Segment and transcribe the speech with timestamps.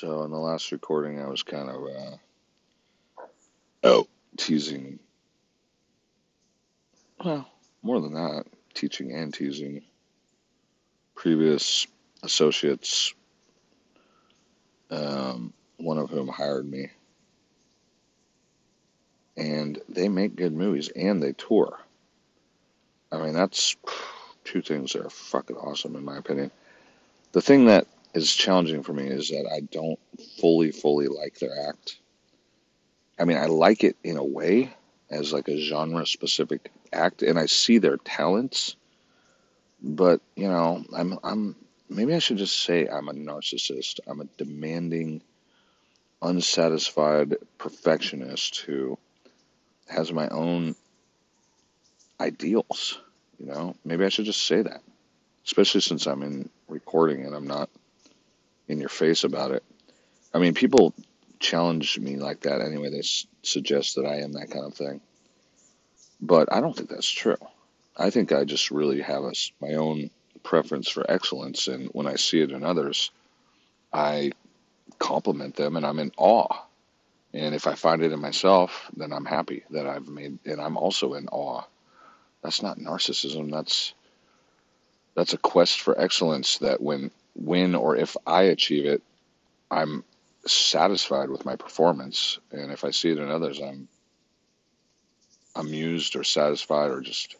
[0.00, 3.24] So in the last recording, I was kind of uh,
[3.82, 5.00] oh teasing.
[7.24, 7.50] Well,
[7.82, 8.44] more than that,
[8.74, 9.82] teaching and teasing
[11.16, 11.88] previous
[12.22, 13.12] associates.
[14.88, 16.90] Um, one of whom hired me,
[19.36, 21.76] and they make good movies and they tour.
[23.10, 23.74] I mean, that's
[24.44, 26.52] two things that are fucking awesome in my opinion.
[27.32, 27.88] The thing that
[28.22, 29.98] is challenging for me is that I don't
[30.40, 31.98] fully, fully like their act.
[33.18, 34.72] I mean, I like it in a way
[35.10, 38.76] as like a genre specific act, and I see their talents,
[39.82, 41.56] but you know, I'm I'm
[41.88, 44.00] maybe I should just say I'm a narcissist.
[44.06, 45.22] I'm a demanding,
[46.22, 48.98] unsatisfied perfectionist who
[49.88, 50.76] has my own
[52.20, 53.00] ideals.
[53.38, 54.82] You know, maybe I should just say that,
[55.44, 57.70] especially since I'm in recording and I'm not
[58.68, 59.64] in your face about it.
[60.32, 60.94] I mean, people
[61.40, 62.90] challenge me like that anyway.
[62.90, 65.00] They s- suggest that I am that kind of thing.
[66.20, 67.36] But I don't think that's true.
[67.96, 70.10] I think I just really have a my own
[70.42, 71.68] preference for excellence.
[71.68, 73.10] And when I see it in others,
[73.92, 74.32] I
[74.98, 76.64] compliment them and I'm in awe.
[77.34, 80.76] And if I find it in myself, then I'm happy that I've made, and I'm
[80.76, 81.62] also in awe.
[82.42, 83.50] That's not narcissism.
[83.50, 83.94] That's
[85.14, 89.02] that's a quest for excellence that when when or if I achieve it,
[89.70, 90.04] I'm
[90.46, 92.38] satisfied with my performance.
[92.50, 93.88] And if I see it in others, I'm
[95.54, 97.36] amused or satisfied or just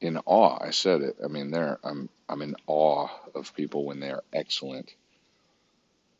[0.00, 0.58] in awe.
[0.60, 1.16] I said it.
[1.22, 4.94] I mean, there I'm I'm in awe of people when they are excellent.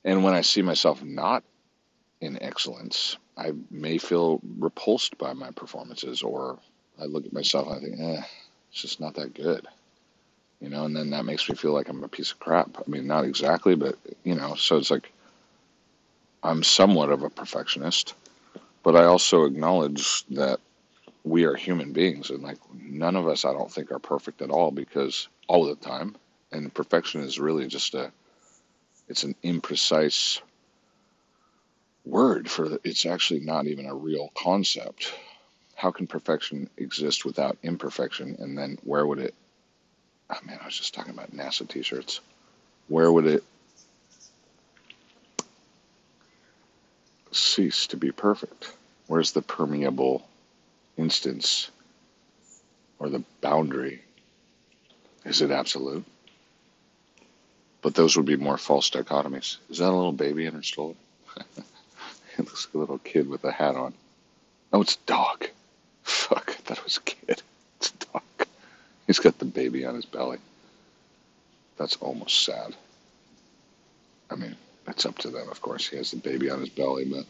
[0.04, 1.44] And when I see myself not
[2.20, 6.58] in excellence, I may feel repulsed by my performances or
[7.00, 8.22] I look at myself and I think, eh,
[8.70, 9.66] it's just not that good.
[10.61, 12.77] You know, and then that makes me feel like I'm a piece of crap.
[12.78, 15.10] I mean, not exactly, but you know, so it's like
[16.43, 18.15] I'm somewhat of a perfectionist,
[18.82, 20.60] but I also acknowledge that
[21.25, 24.50] we are human beings and like none of us I don't think are perfect at
[24.50, 26.16] all because all the time
[26.53, 28.10] and perfection is really just a
[29.09, 30.41] it's an imprecise
[32.06, 35.12] word for it's actually not even a real concept.
[35.75, 39.34] How can perfection exist without imperfection and then where would it
[40.30, 42.20] oh man, I was just talking about NASA t-shirts.
[42.88, 43.44] Where would it
[47.32, 48.72] cease to be perfect?
[49.06, 50.26] Where's the permeable
[50.96, 51.70] instance
[52.98, 54.02] or the boundary?
[55.24, 56.04] Is it absolute?
[57.82, 59.56] But those would be more false dichotomies.
[59.68, 60.94] Is that a little baby in her stroller?
[61.36, 63.94] it looks like a little kid with a hat on.
[64.72, 65.47] Oh, it's a dog.
[66.02, 67.42] Fuck, I thought it was a kid.
[69.10, 70.38] He's got the baby on his belly.
[71.76, 72.76] That's almost sad.
[74.31, 74.54] I mean,
[74.87, 75.88] it's up to them, of course.
[75.88, 77.25] He has the baby on his belly, but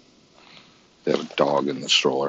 [1.04, 2.28] they have a dog in the stroller,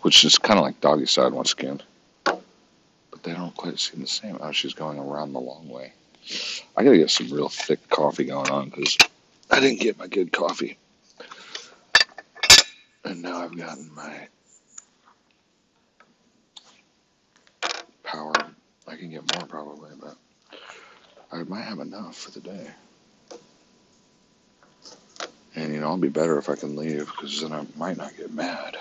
[0.00, 1.82] which is kind of like doggy side once again.
[2.24, 4.38] But they don't quite seem the same.
[4.40, 5.92] Oh, she's going around the long way.
[6.74, 8.96] I gotta get some real thick coffee going on because
[9.50, 10.78] I didn't get my good coffee.
[13.04, 14.28] And now I've gotten my
[18.02, 18.32] power.
[18.87, 20.16] I can get more probably, but
[21.32, 22.66] I might have enough for the day.
[25.54, 28.16] And you know, I'll be better if I can leave because then I might not
[28.16, 28.76] get mad.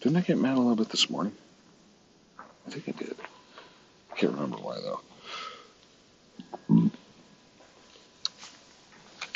[0.00, 1.34] Didn't I get mad a little bit this morning?
[2.66, 3.16] I think I did.
[4.12, 5.00] I can't remember why though.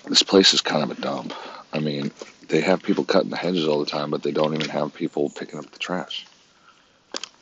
[0.08, 1.34] This place is kind of a dump.
[1.72, 2.12] I mean,
[2.48, 5.30] they have people cutting the hedges all the time, but they don't even have people
[5.30, 6.26] picking up the trash,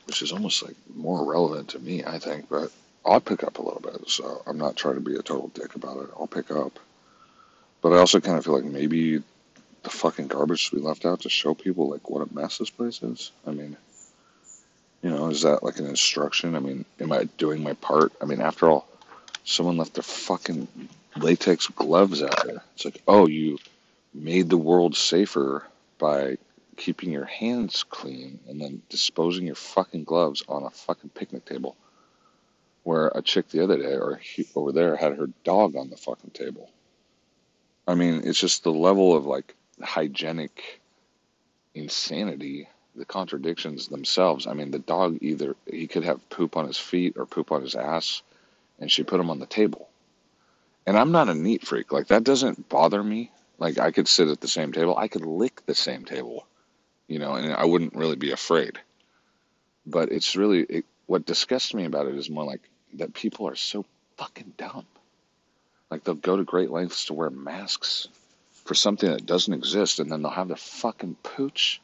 [0.06, 2.48] which is almost like more relevant to me, I think.
[2.48, 2.70] But
[3.04, 5.74] I'll pick up a little bit, so I'm not trying to be a total dick
[5.74, 6.10] about it.
[6.18, 6.78] I'll pick up.
[7.82, 9.22] But I also kind of feel like maybe
[9.82, 12.70] the fucking garbage should be left out to show people like what a mess this
[12.70, 13.30] place is.
[13.46, 13.76] I mean,
[15.02, 16.56] you know, is that like an instruction?
[16.56, 18.12] I mean, am I doing my part?
[18.22, 18.88] I mean, after all,
[19.44, 20.66] someone left their fucking
[21.16, 22.62] latex gloves out there.
[22.74, 23.58] It's like, oh, you
[24.14, 25.62] made the world safer
[25.98, 26.38] by
[26.74, 31.76] keeping your hands clean and then disposing your fucking gloves on a fucking picnic table.
[32.82, 34.20] Where a chick the other day or
[34.54, 36.68] over there had her dog on the fucking table.
[37.86, 40.80] I mean, it's just the level of like hygienic
[41.74, 44.46] insanity, the contradictions themselves.
[44.46, 47.62] I mean, the dog either he could have poop on his feet or poop on
[47.62, 48.22] his ass,
[48.78, 49.88] and she put him on the table.
[50.86, 51.92] And I'm not a neat freak.
[51.92, 53.30] Like that doesn't bother me.
[53.58, 54.96] Like I could sit at the same table.
[54.96, 56.46] I could lick the same table,
[57.14, 58.76] you know, and I wouldn't really be afraid.
[59.86, 63.54] But it's really it, what disgusts me about it is more like that people are
[63.54, 63.84] so
[64.16, 64.84] fucking dumb.
[65.92, 68.08] Like they'll go to great lengths to wear masks
[68.64, 71.80] for something that doesn't exist, and then they'll have their fucking pooch,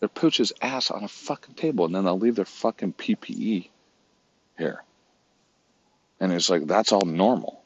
[0.00, 3.70] their pooch's ass on a fucking table, and then they'll leave their fucking PPE
[4.58, 4.82] here.
[6.20, 7.62] And it's like that's all normal.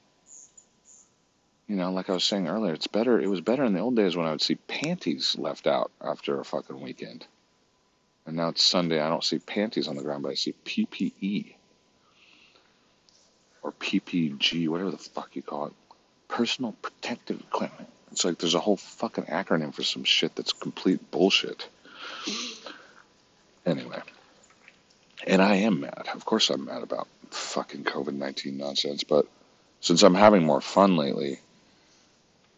[1.70, 3.20] You know, like I was saying earlier, it's better.
[3.20, 6.40] It was better in the old days when I would see panties left out after
[6.40, 7.24] a fucking weekend.
[8.26, 9.00] And now it's Sunday.
[9.00, 11.54] I don't see panties on the ground, but I see PPE
[13.62, 15.72] or PPG, whatever the fuck you call it.
[16.26, 17.88] Personal protective equipment.
[18.10, 21.68] It's like there's a whole fucking acronym for some shit that's complete bullshit.
[23.64, 24.02] Anyway.
[25.24, 26.08] And I am mad.
[26.12, 29.28] Of course I'm mad about fucking COVID 19 nonsense, but
[29.80, 31.38] since I'm having more fun lately,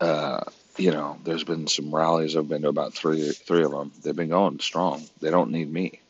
[0.03, 0.43] uh,
[0.77, 2.37] you know, there's been some rallies.
[2.37, 3.93] I've been to about three, three of them.
[4.03, 5.05] They've been going strong.
[5.21, 6.01] They don't need me.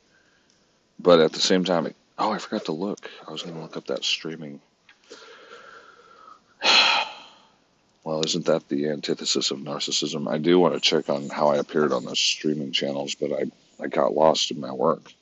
[0.99, 3.11] But at the same time, oh, I forgot to look.
[3.29, 4.61] I was going to look up that streaming.
[8.05, 10.29] Well, isn't that the antithesis of narcissism?
[10.29, 13.45] I do want to check on how I appeared on those streaming channels, but I,
[13.81, 15.13] I got lost in my work.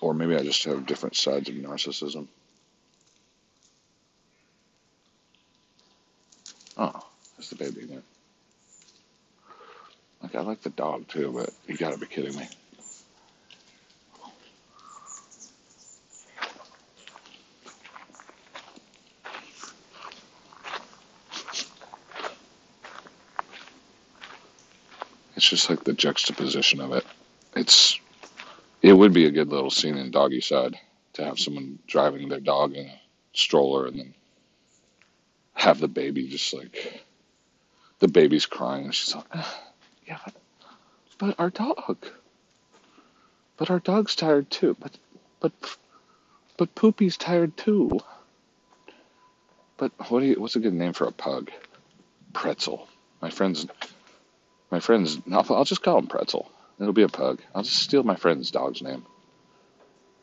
[0.00, 2.28] Or maybe I just have different sides of narcissism.
[6.76, 8.02] Oh, that's the baby there.
[10.22, 12.48] Like, I like the dog too, but you gotta be kidding me.
[25.34, 27.04] It's just like the juxtaposition of it.
[27.56, 27.98] It's
[28.80, 30.78] it would be a good little scene in Doggy Side
[31.14, 33.00] to have someone driving their dog in a
[33.32, 34.14] stroller and then
[35.62, 37.04] have the baby just like
[38.00, 39.24] the baby's crying and she's like,
[40.08, 40.18] yeah,
[41.18, 41.98] but, our dog,
[43.56, 44.76] but our dog's tired too.
[44.80, 44.98] But
[45.38, 45.52] but
[46.56, 48.00] but Poopy's tired too.
[49.76, 51.52] But what do you, what's a good name for a pug?
[52.32, 52.88] Pretzel.
[53.20, 53.64] My friend's
[54.72, 55.18] my friend's.
[55.30, 56.50] I'll, I'll just call him Pretzel.
[56.80, 57.40] It'll be a pug.
[57.54, 59.04] I'll just steal my friend's dog's name.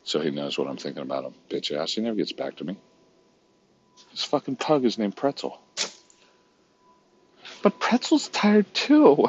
[0.04, 1.34] So he knows what I'm thinking about him.
[1.48, 1.94] Bitch ass.
[1.94, 2.76] He never gets back to me.
[4.10, 5.60] His fucking pug is named Pretzel.
[7.62, 9.28] But Pretzel's tired too.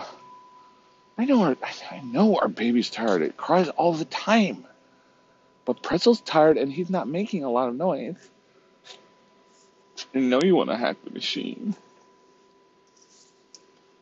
[1.17, 1.57] I know our,
[1.91, 3.21] I know our baby's tired.
[3.21, 4.65] It cries all the time.
[5.65, 8.15] But Pretzel's tired and he's not making a lot of noise.
[10.15, 11.75] I know you want to hack the machine.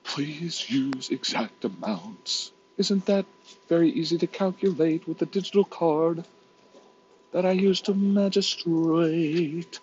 [0.04, 2.52] Please use exact amounts.
[2.78, 3.26] Isn't that
[3.68, 6.24] very easy to calculate with the digital card
[7.32, 9.80] that I use to magistrate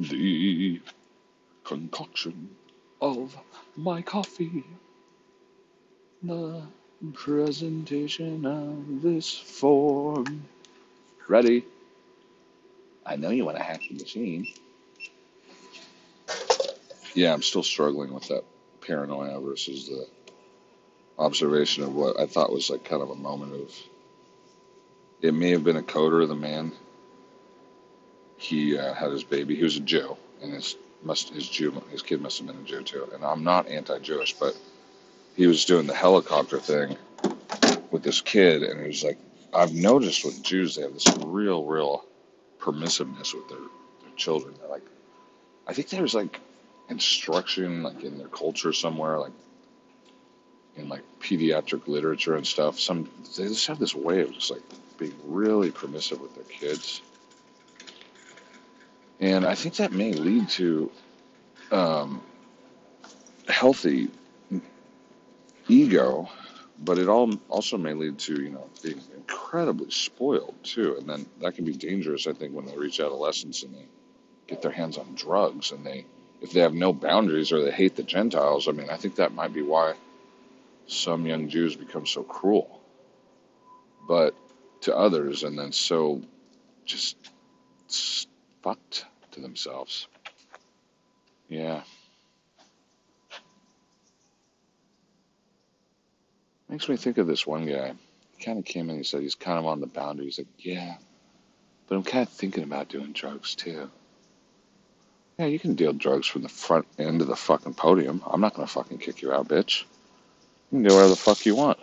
[0.00, 0.80] the
[1.64, 2.50] concoction
[3.00, 3.36] of
[3.76, 4.64] my coffee?
[6.22, 6.62] The
[7.12, 10.44] presentation of this form.
[11.28, 11.64] Ready?
[13.04, 14.46] I know you want to hack the machine.
[17.14, 18.44] Yeah, I'm still struggling with that
[18.80, 20.06] paranoia versus the
[21.18, 23.74] observation of what I thought was like kind of a moment of
[25.22, 26.72] it may have been a coder, of the man.
[28.40, 29.54] He uh, had his baby.
[29.54, 32.64] He was a Jew, and his must his Jew his kid must have been a
[32.64, 33.06] Jew too.
[33.14, 34.56] And I'm not anti-Jewish, but
[35.36, 36.96] he was doing the helicopter thing
[37.90, 39.18] with this kid, and it was like
[39.52, 42.06] I've noticed with Jews they have this real, real
[42.58, 44.54] permissiveness with their, their children.
[44.58, 44.86] They're like,
[45.66, 46.40] I think there's like
[46.88, 49.32] instruction like in their culture somewhere, like
[50.76, 52.80] in like pediatric literature and stuff.
[52.80, 53.06] Some
[53.36, 54.62] they just have this way of just like
[54.96, 57.02] being really permissive with their kids,
[59.20, 60.90] and I think that may lead to
[61.70, 62.22] um,
[63.48, 64.08] healthy
[65.68, 66.28] ego,
[66.78, 71.26] but it all also may lead to you know being incredibly spoiled too, and then
[71.40, 72.26] that can be dangerous.
[72.26, 73.86] I think when they reach adolescence and they
[74.46, 76.06] get their hands on drugs and they
[76.40, 79.34] if they have no boundaries or they hate the Gentiles, I mean, I think that
[79.34, 79.94] might be why
[80.86, 82.80] some young Jews become so cruel,
[84.08, 84.34] but
[84.82, 86.22] to others, and then so
[86.86, 87.16] just
[88.62, 90.06] fucked to themselves.
[91.48, 91.82] Yeah.
[96.68, 97.94] Makes me think of this one guy.
[98.36, 100.26] He kind of came in and he said he's kind of on the boundary.
[100.26, 100.94] He's like, yeah,
[101.88, 103.90] but I'm kind of thinking about doing drugs too.
[105.36, 108.22] Yeah, you can deal drugs from the front end of the fucking podium.
[108.24, 109.82] I'm not gonna fucking kick you out, bitch.
[110.70, 111.78] You can do whatever the fuck you want.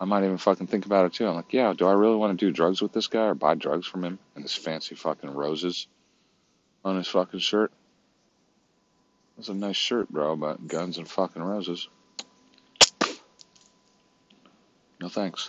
[0.00, 1.26] I might even fucking think about it too.
[1.26, 3.54] I'm like, yeah, do I really want to do drugs with this guy or buy
[3.54, 5.88] drugs from him and his fancy fucking roses
[6.84, 7.72] on his fucking shirt?
[9.36, 11.88] That's a nice shirt, bro, about guns and fucking roses.
[15.00, 15.48] No thanks.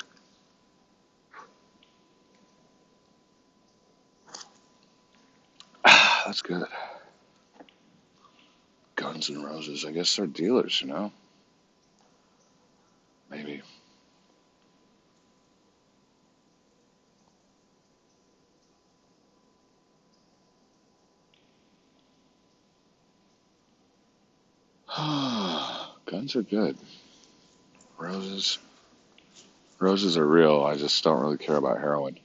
[5.86, 6.63] that's good.
[8.95, 9.86] Guns and Roses.
[9.86, 11.12] I guess they're dealers, you know?
[13.31, 13.62] Maybe.
[26.05, 26.77] Guns are good.
[27.98, 28.58] Roses.
[29.77, 30.63] Roses are real.
[30.63, 32.19] I just don't really care about heroin.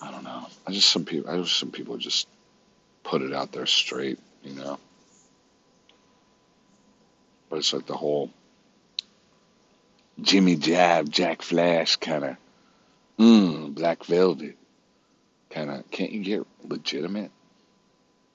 [0.00, 0.46] I don't know.
[0.66, 1.30] I just some people.
[1.30, 2.28] I just some people just
[3.02, 4.78] put it out there straight, you know.
[7.50, 8.30] But it's like the whole
[10.20, 12.36] Jimmy Jab, Jack Flash kind of,
[13.18, 14.56] mmm, Black Velvet
[15.50, 15.90] kind of.
[15.90, 17.30] Can't you get legitimate?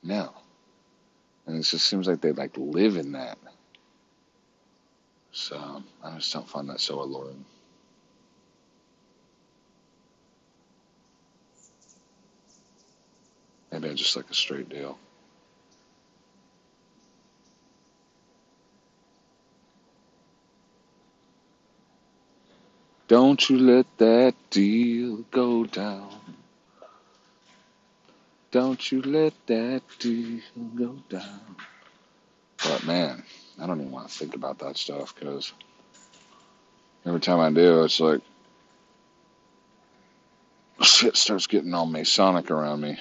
[0.04, 0.34] No.
[1.48, 3.38] And it just seems like they like live in that.
[5.32, 7.46] So I just don't find that so alluring.
[13.72, 14.98] Maybe I just like a straight deal.
[23.08, 26.37] Don't you let that deal go down.
[28.52, 30.40] Don't you let that deal
[30.76, 31.56] go down.
[32.64, 33.24] But man,
[33.60, 35.52] I don't even want to think about that stuff because
[37.06, 38.22] every time I do, it's like
[40.82, 42.98] shit starts getting all Masonic around me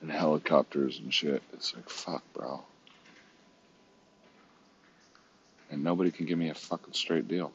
[0.00, 1.42] and helicopters and shit.
[1.52, 2.62] It's like, fuck, bro.
[5.70, 7.52] And nobody can give me a fucking straight deal.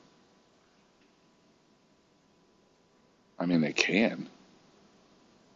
[3.39, 4.27] I mean, they can.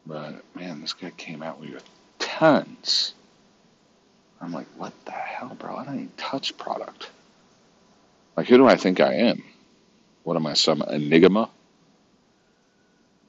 [0.06, 1.84] But, man, this guy came out with
[2.20, 3.14] tons.
[4.42, 5.76] I'm like, what the hell, bro?
[5.78, 7.10] I don't even touch product.
[8.38, 9.44] Like, who do I think I am?
[10.24, 11.50] What am I, some enigma?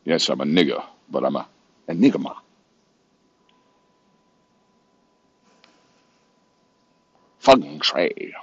[0.04, 1.48] Yes, I'm a nigger, but I'm a
[1.88, 2.36] enigma.
[7.38, 8.34] Feng shui.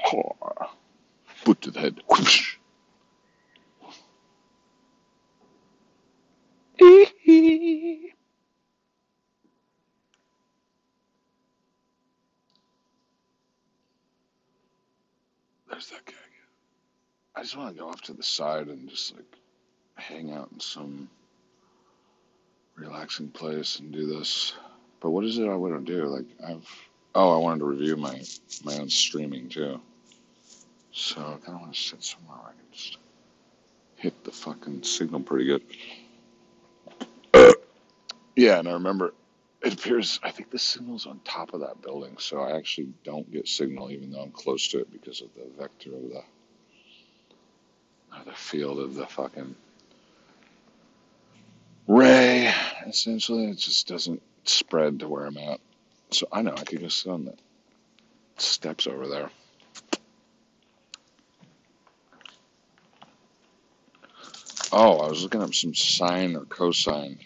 [1.43, 2.01] Boot to the head.
[2.09, 2.57] Whoosh.
[15.73, 16.15] There's that gag.
[17.35, 19.25] I just want to go off to the side and just like
[19.95, 21.09] hang out in some
[22.75, 24.53] relaxing place and do this.
[24.99, 26.05] But what is it I want to do?
[26.05, 26.69] Like I've
[27.15, 28.21] oh, I wanted to review my
[28.63, 29.81] my own streaming too.
[30.91, 32.97] So I kind of want to sit somewhere where I can just
[33.95, 35.63] hit the fucking signal pretty good.
[38.35, 39.13] Yeah, and I remember
[39.63, 43.31] it appears I think the signal's on top of that building, so I actually don't
[43.31, 46.23] get signal even though I'm close to it because of the vector of the
[48.19, 49.55] of the field of the fucking
[51.87, 52.53] ray.
[52.85, 55.59] Essentially, it just doesn't spread to where I'm at.
[56.11, 57.33] So I know I could go sit on the
[58.37, 59.29] steps over there.
[64.71, 67.19] Oh, I was looking up some sine or cosine.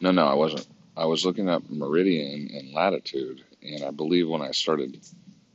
[0.00, 0.66] No, no, I wasn't.
[0.98, 4.98] I was looking up meridian and latitude, and I believe when I started,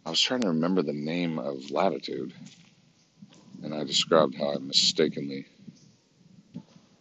[0.06, 2.34] I was trying to remember the name of latitude,
[3.62, 5.46] and I described how I mistakenly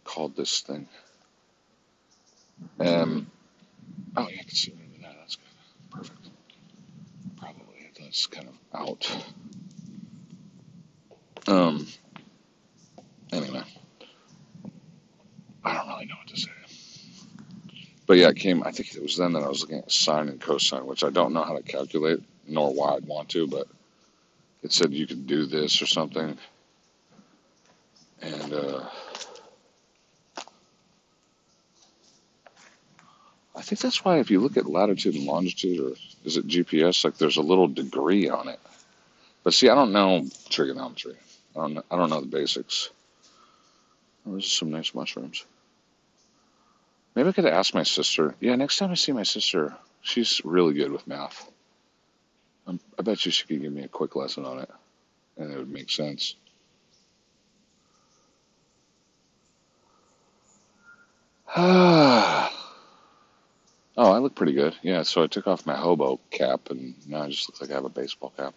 [0.03, 0.89] called this thing.
[2.81, 3.31] Um,
[4.17, 5.15] oh, yeah, I can see that.
[5.19, 5.45] That's good.
[5.91, 6.29] Perfect.
[7.37, 9.09] Probably that's kind of out.
[11.47, 11.87] Um.
[13.31, 13.63] Anyway,
[15.63, 16.51] I don't really know what to say.
[18.05, 18.63] But yeah, it came.
[18.63, 21.09] I think it was then that I was looking at sine and cosine, which I
[21.09, 23.47] don't know how to calculate, nor why I'd want to.
[23.47, 23.67] But
[24.61, 26.37] it said you could do this or something,
[28.21, 28.83] and uh,
[33.55, 35.95] I think that's why if you look at latitude and longitude, or
[36.25, 38.59] is it GPS, like there's a little degree on it.
[39.43, 41.15] But see, I don't know trigonometry.
[41.55, 41.73] I don't.
[41.75, 42.89] Know, I don't know the basics.
[44.25, 45.45] Oh, those are some nice mushrooms.
[47.15, 48.35] Maybe I could ask my sister.
[48.39, 51.49] Yeah, next time I see my sister, she's really good with math.
[52.65, 54.69] Um, I bet you she could give me a quick lesson on it,
[55.37, 56.35] and it would make sense.
[61.55, 62.49] oh,
[63.95, 64.75] I look pretty good.
[64.81, 67.75] Yeah, so I took off my hobo cap, and now I just look like I
[67.75, 68.55] have a baseball cap.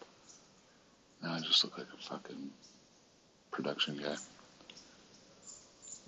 [1.22, 2.50] Now I just look like a fucking
[3.50, 4.16] production guy.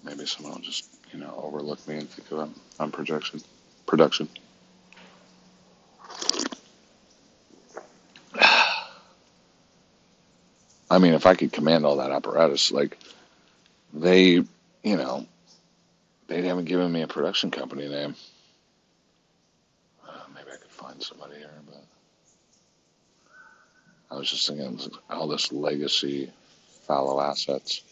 [0.02, 3.40] Maybe someone will just, you know, overlook me and think I'm on projection.
[3.86, 4.28] Production.
[10.90, 12.98] I mean, if I could command all that apparatus, like
[13.94, 14.44] they,
[14.84, 15.26] you know,
[16.28, 18.14] They haven't given me a production company name.
[20.06, 21.84] Uh, maybe I could find somebody here, but
[24.10, 26.32] I was just thinking all this legacy
[26.86, 27.82] fallow assets.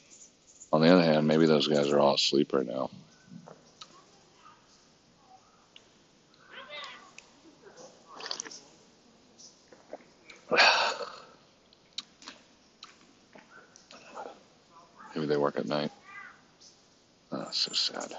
[0.73, 2.91] On the other hand, maybe those guys are all asleep right now.
[15.15, 15.91] Maybe they work at night.
[17.33, 18.13] Oh, so sad.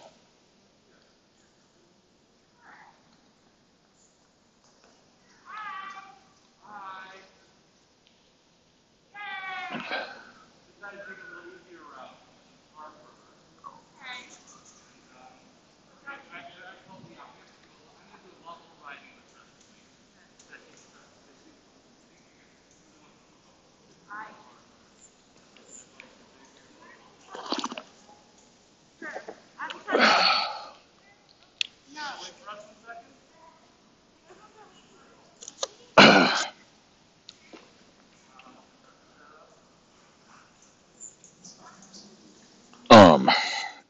[42.90, 43.30] um,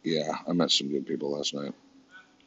[0.03, 1.73] yeah, I met some good people last night.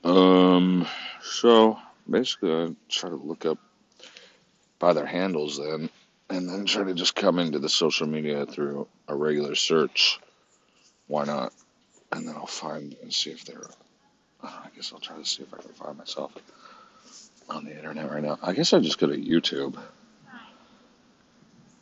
[0.04, 0.86] Um,
[1.22, 3.56] so basically, I try to look up
[4.78, 5.88] by their handles then,
[6.28, 10.20] and then try to just come into the social media through a regular search.
[11.06, 11.54] Why not?
[12.12, 13.70] And then I'll find and see if they're.
[14.42, 16.32] I, guess I'll try to see if I can find myself
[17.48, 18.38] on the internet right now.
[18.42, 19.78] I guess I just go to YouTube.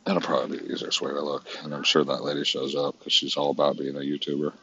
[0.05, 2.97] That'll probably be the easiest way to look, and I'm sure that lady shows up
[2.97, 4.53] because she's all about being a YouTuber.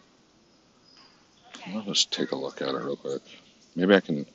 [1.68, 3.22] I'll just take a look at it real quick.
[3.74, 4.26] Maybe I can.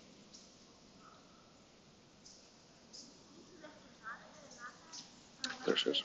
[5.65, 6.03] There she is.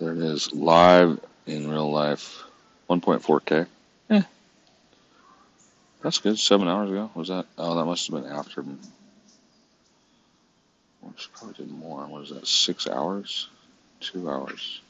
[0.00, 2.42] There it is, live in real life,
[2.88, 3.66] 1.4K.
[4.08, 4.22] Eh,
[6.02, 6.38] that's good.
[6.38, 7.44] Seven hours ago was that?
[7.58, 8.64] Oh, that must have been after.
[11.00, 12.06] Well, she probably did more.
[12.06, 12.46] What is that?
[12.46, 13.48] Six hours?
[14.00, 14.80] Two hours.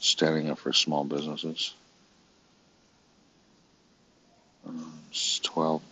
[0.00, 1.74] Standing up for small businesses.
[4.66, 5.82] Um, it's 12,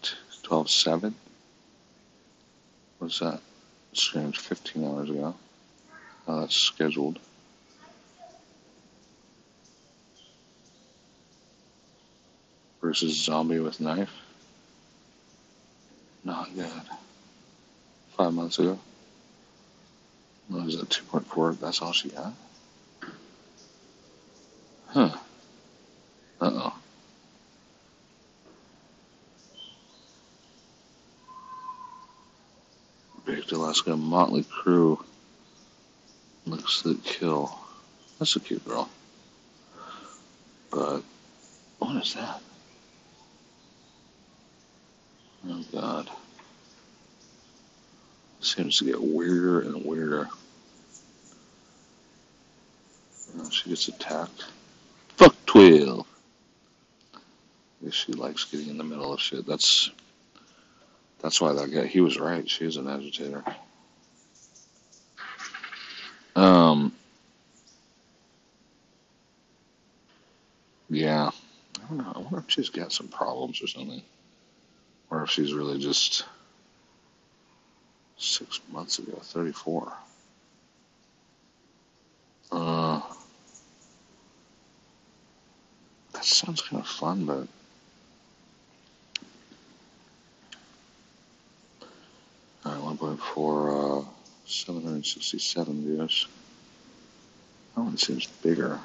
[0.42, 1.14] 12 7.
[2.98, 3.40] What's that?
[3.92, 5.34] Streamed 15 hours ago.
[6.26, 7.18] Oh, that's scheduled.
[12.80, 14.10] Versus Zombie with Knife.
[16.24, 16.70] Not good.
[18.16, 18.78] Five months ago.
[20.48, 20.88] What was that?
[20.88, 21.60] 2.4?
[21.60, 22.32] That's all she got?
[24.88, 25.10] Huh.
[26.40, 26.74] Uh oh.
[33.24, 35.02] Baked Alaska Mötley Crüe.
[36.46, 37.58] Looks that kill.
[38.18, 38.88] That's a cute girl.
[40.70, 41.02] But
[41.78, 42.40] what is that?
[45.48, 46.10] Oh god.
[48.40, 50.28] Seems to get weirder and weirder.
[53.38, 54.44] Oh, she gets attacked.
[55.16, 56.06] Fuck 12.
[57.14, 59.46] I guess she likes getting in the middle of shit.
[59.46, 59.90] That's
[61.20, 62.48] that's why that guy he was right.
[62.48, 63.42] She is an agitator.
[66.36, 66.92] Um
[70.90, 71.30] yeah.
[71.76, 72.12] I don't know.
[72.14, 74.02] I wonder if she's got some problems or something.
[75.14, 76.24] Or if she's really just
[78.18, 79.92] six months ago, 34.
[82.50, 83.00] Uh,
[86.12, 87.46] that sounds kind of fun, but
[92.66, 94.08] alright, 1.4, uh,
[94.46, 96.26] 767 views.
[97.76, 98.80] That one seems bigger.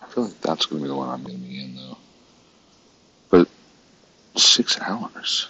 [0.00, 1.98] I feel like that's going to be the one I'm going to be in, though.
[4.36, 5.48] Six hours.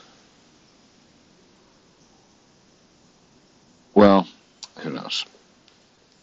[3.94, 4.26] Well,
[4.78, 5.24] who knows?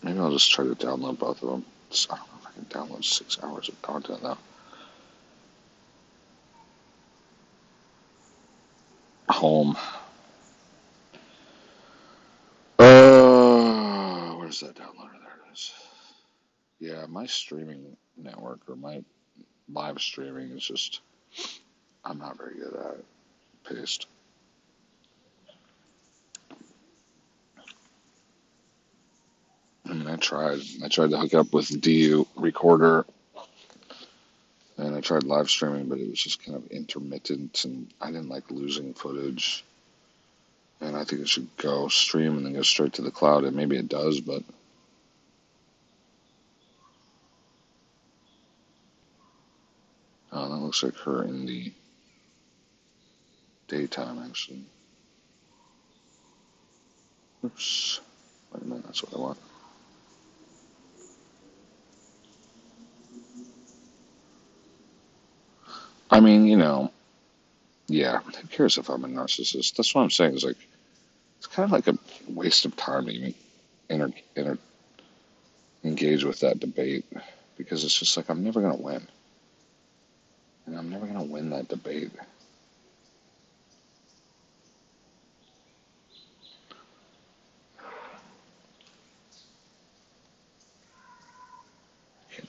[0.04, 1.66] Maybe I'll just try to download both of them.
[2.10, 4.38] I don't know if I can download six hours of content though.
[9.30, 9.78] Home.
[12.78, 15.20] Uh, where's that downloader?
[15.22, 15.72] There it is.
[16.80, 19.04] Yeah, my streaming network or my
[19.72, 21.02] live streaming is just,
[22.06, 23.06] I'm not very good at it.
[23.64, 24.08] Paste.
[29.90, 30.62] I mean, I tried.
[30.84, 33.06] I tried to hook up with DU Recorder
[34.78, 38.30] And I tried live streaming, but it was just kind of intermittent, and I didn't
[38.30, 39.64] like losing footage.
[40.82, 43.56] And I think it should go stream and then go straight to the cloud, and
[43.56, 44.44] maybe it does, but
[50.32, 51.72] oh, that looks like her in the
[53.72, 54.64] daytime, actually.
[57.44, 58.02] Oops.
[58.54, 59.38] Wait a minute, that's what I want.
[66.12, 66.92] I mean, you know,
[67.88, 69.76] yeah, who cares if I'm a narcissist?
[69.76, 70.36] That's what I'm saying.
[70.36, 70.58] It's like,
[71.38, 73.34] it's kind of like a waste of time to even
[75.84, 77.06] engage with that debate
[77.58, 79.08] because it's just like, I'm never going to win.
[80.66, 82.12] And I'm never going to win that debate.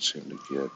[0.02, 0.70] Seem to get.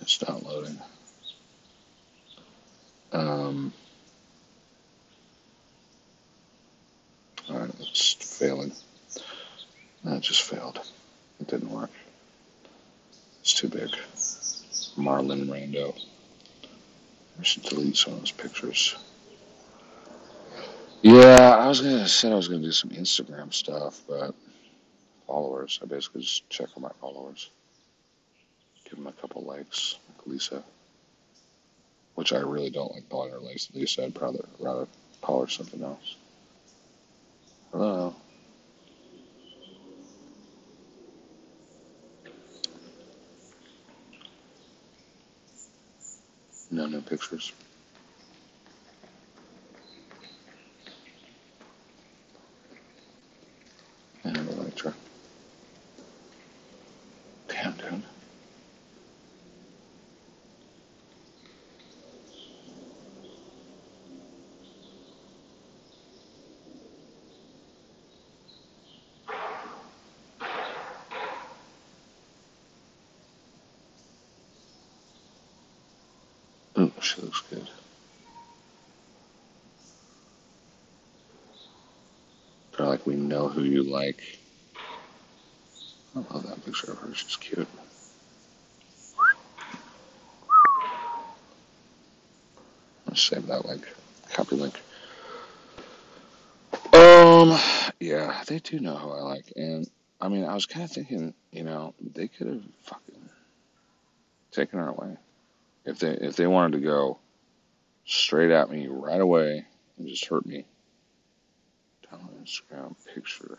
[0.00, 0.78] It's not loading.
[3.12, 3.72] Um,
[7.50, 8.72] all right, it's failing.
[10.04, 10.78] That just failed.
[11.40, 11.90] It didn't work.
[13.40, 13.90] It's too big.
[15.16, 15.98] Marlon Rando.
[17.38, 18.96] I should delete some of those pictures.
[21.02, 24.34] Yeah, I was gonna said I was gonna do some Instagram stuff, but
[25.26, 25.78] followers.
[25.82, 27.50] I basically just check on my followers,
[28.84, 30.62] give them a couple likes, like Lisa,
[32.14, 33.70] which I really don't like calling her Lisa.
[33.74, 34.86] Lisa, I'd rather rather
[35.22, 36.16] call her something else.
[37.72, 38.14] Hello.
[46.76, 47.52] No new pictures.
[54.24, 54.94] And a lighter.
[57.48, 58.02] Damn, dude.
[76.78, 77.68] Ooh, she looks good.
[82.76, 84.20] They're like, we know who you like.
[86.14, 87.14] I love that picture of her.
[87.14, 87.68] She's cute.
[93.14, 93.86] Save that link.
[94.34, 94.78] Copy link.
[96.92, 97.58] Um,
[97.98, 99.88] yeah, they do know who I like, and
[100.20, 103.30] I mean, I was kind of thinking, you know, they could have fucking
[104.52, 105.16] taken her away
[105.86, 107.18] if they if they wanted to go
[108.04, 109.64] straight at me right away
[109.96, 110.66] and just hurt me.
[112.12, 113.58] Download Instagram picture.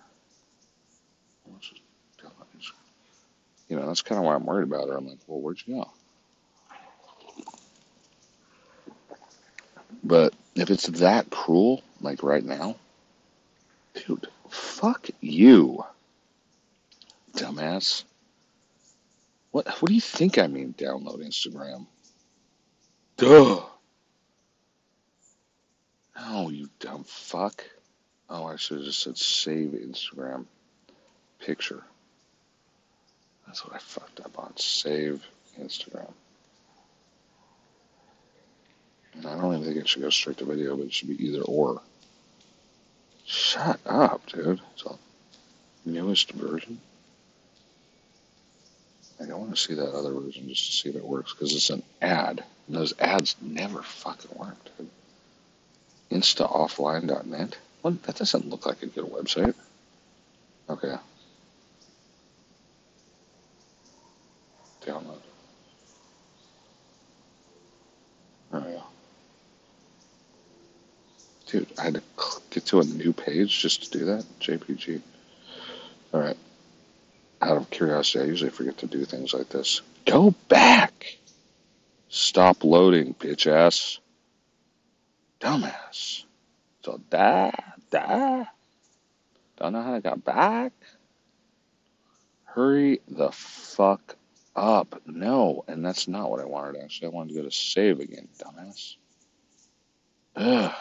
[3.70, 4.96] You know, that's kind of why I'm worried about her.
[4.96, 5.92] I'm like, well, where'd you go?
[10.04, 12.78] But if it's that cruel, like right now,
[13.94, 15.84] dude, fuck you,
[17.34, 18.04] dumbass.
[19.52, 20.74] What what do you think I mean?
[20.78, 21.88] Download Instagram.
[23.18, 23.62] Duh.
[26.20, 27.64] Oh, you dumb fuck.
[28.30, 30.46] Oh, I should have just said save Instagram
[31.40, 31.84] picture.
[33.46, 34.56] That's what I fucked up on.
[34.58, 35.26] Save
[35.60, 36.12] Instagram.
[39.14, 41.26] And I don't even think it should go straight to video, but it should be
[41.26, 41.82] either or.
[43.26, 44.62] Shut up, dude.
[44.74, 44.98] It's the
[45.86, 46.80] newest version.
[49.20, 51.70] I want to see that other version just to see if it works because it's
[51.70, 52.44] an ad.
[52.68, 54.70] And those ads never fucking worked.
[56.12, 57.58] InstaOffline.net?
[57.82, 58.04] What?
[58.04, 59.56] That doesn't look like a good website.
[60.70, 60.96] Okay,
[64.88, 65.20] download.
[68.54, 68.84] Oh, we go.
[71.48, 72.02] Dude, I had to
[72.50, 74.26] get to a new page just to do that.
[74.40, 75.02] JPG.
[76.14, 76.38] All right.
[77.42, 79.82] Out of curiosity, I usually forget to do things like this.
[80.06, 81.18] Go back.
[82.18, 84.00] Stop loading, bitch ass.
[85.40, 86.24] Dumbass.
[86.84, 87.52] So da
[87.92, 88.46] da.
[89.58, 90.74] Don't know how to go back.
[92.44, 94.16] Hurry the fuck
[94.56, 95.00] up.
[95.06, 97.10] No, and that's not what I wanted actually.
[97.10, 98.96] I wanted to go to save again, dumbass.
[100.38, 100.74] Ugh.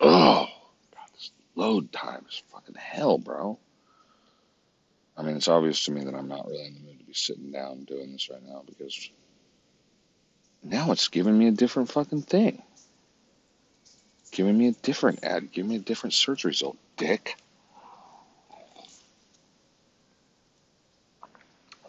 [0.00, 0.46] Oh,
[0.94, 3.58] God, this load time is fucking hell, bro.
[5.16, 7.14] I mean, it's obvious to me that I'm not really in the mood to be
[7.14, 9.10] sitting down doing this right now because
[10.62, 12.62] now it's giving me a different fucking thing.
[14.32, 15.52] Giving me a different ad.
[15.52, 17.36] Giving me a different search result, dick.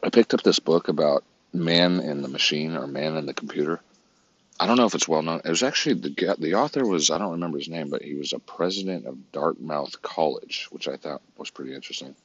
[0.01, 3.81] I picked up this book about man and the machine or man and the computer.
[4.59, 5.41] I don't know if it's well known.
[5.43, 8.31] It was actually the the author was I don't remember his name, but he was
[8.31, 12.15] a president of Dartmouth College, which I thought was pretty interesting.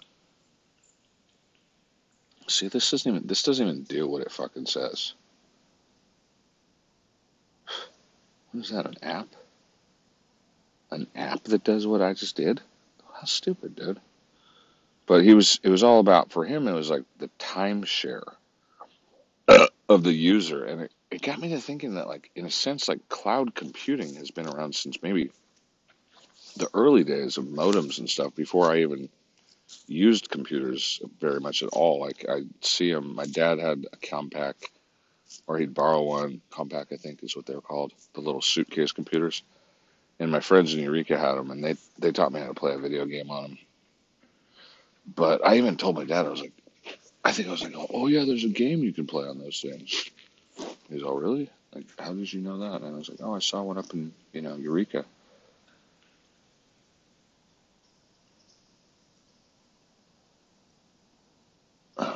[2.48, 5.14] See, this doesn't even this doesn't even do what it fucking says.
[8.50, 8.86] What is that?
[8.86, 9.28] An app?
[10.90, 12.60] An app that does what I just did?
[13.14, 14.00] How stupid, dude.
[15.06, 18.22] But he was it was all about for him it was like the timeshare
[19.88, 22.88] of the user and it, it got me to thinking that like in a sense
[22.88, 25.30] like cloud computing has been around since maybe
[26.56, 29.08] the early days of modems and stuff before I even
[29.86, 32.00] used computers very much at all.
[32.00, 33.14] Like I see them.
[33.14, 34.54] My dad had a Compaq,
[35.46, 36.40] or he'd borrow one.
[36.50, 37.92] Compaq, I think, is what they're called.
[38.14, 39.42] The little suitcase computers.
[40.18, 42.74] And my friends in Eureka had them, and they they taught me how to play
[42.74, 43.58] a video game on them.
[45.14, 46.52] But I even told my dad, I was like,
[47.24, 49.60] I think I was like, oh yeah, there's a game you can play on those
[49.60, 50.10] things.
[50.88, 51.50] He's all really?
[51.74, 52.82] Like, how did you know that?
[52.82, 55.04] And I was like, oh, I saw one up in you know Eureka.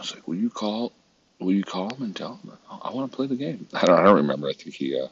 [0.06, 0.92] Was like, will you call?
[1.40, 2.52] Will you call him and tell him?
[2.70, 3.66] I, want to play the game.
[3.74, 4.48] I don't, I don't remember.
[4.48, 4.98] I think he.
[4.98, 5.08] Uh,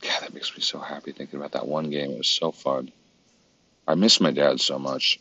[0.00, 2.12] God, that makes me so happy thinking about that one game.
[2.12, 2.92] It was so fun.
[3.86, 5.18] I miss my dad so much.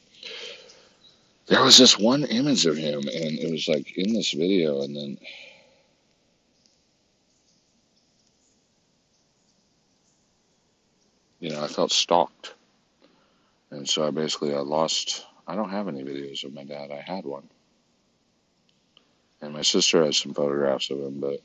[1.47, 4.95] There was this one image of him, and it was like in this video, and
[4.95, 5.17] then
[11.39, 12.53] you know I felt stalked,
[13.71, 15.25] and so I basically I lost.
[15.47, 16.91] I don't have any videos of my dad.
[16.91, 17.49] I had one,
[19.41, 21.41] and my sister has some photographs of him, but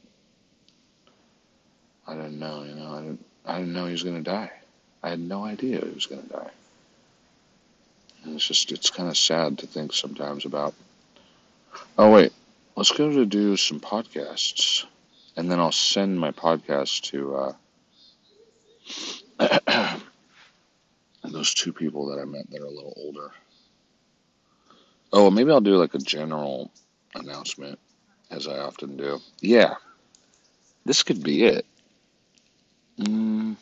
[2.07, 2.63] I didn't know.
[2.63, 3.25] You know, I didn't.
[3.45, 4.51] I didn't know he was gonna die.
[5.03, 6.51] I had no idea he was gonna die.
[8.25, 10.75] And it's just it's kind of sad to think sometimes about.
[11.99, 12.33] Oh wait,
[12.75, 14.85] let's go to do some podcasts,
[15.37, 17.53] and then I'll send my podcast to uh,
[21.25, 23.31] those two people that I met that are a little older.
[25.13, 26.71] Oh, maybe I'll do like a general
[27.15, 27.79] announcement,
[28.31, 29.21] as I often do.
[29.41, 29.75] Yeah,
[30.85, 31.67] this could be it.
[32.99, 33.57] Mm,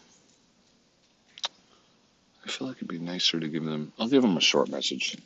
[2.45, 3.93] I feel like it'd be nicer to give them.
[3.99, 5.17] I'll give them a short message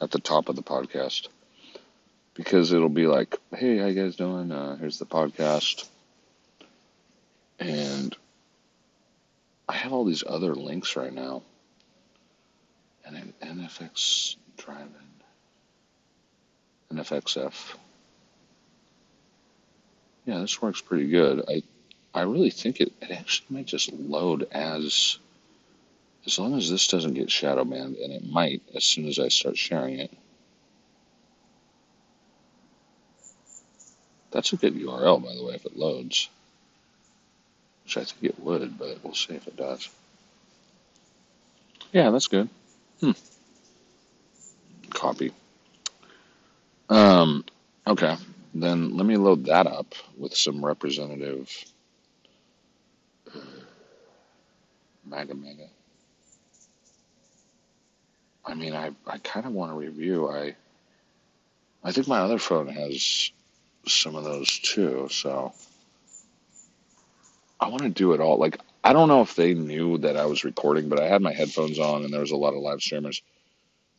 [0.00, 1.28] at the top of the podcast
[2.34, 4.50] because it'll be like, "Hey, how you guys doing?
[4.50, 5.88] Uh, here's the podcast,"
[7.58, 8.16] and
[9.68, 11.42] I have all these other links right now,
[13.04, 15.22] and an NFX drive-in,
[16.96, 17.76] NFXF.
[20.30, 21.44] Yeah, this works pretty good.
[21.48, 21.64] I
[22.14, 25.18] I really think it, it actually might just load as
[26.24, 29.26] as long as this doesn't get shadow banned, and it might as soon as I
[29.26, 30.12] start sharing it.
[34.30, 36.28] That's a good URL, by the way, if it loads.
[37.82, 39.88] Which I think it would, but we'll see if it does.
[41.92, 42.48] Yeah, that's good.
[43.00, 43.12] Hmm.
[44.90, 45.32] Copy.
[46.88, 47.44] Um,
[47.84, 48.16] okay.
[48.54, 51.64] Then let me load that up with some representative
[55.06, 55.68] MAGA MAGA.
[58.44, 60.28] I mean, I, I kind of want to review.
[60.28, 60.56] I
[61.84, 63.30] I think my other phone has
[63.86, 65.52] some of those too, so
[67.60, 68.38] I want to do it all.
[68.38, 71.32] Like, I don't know if they knew that I was recording, but I had my
[71.32, 73.22] headphones on and there was a lot of live streamers.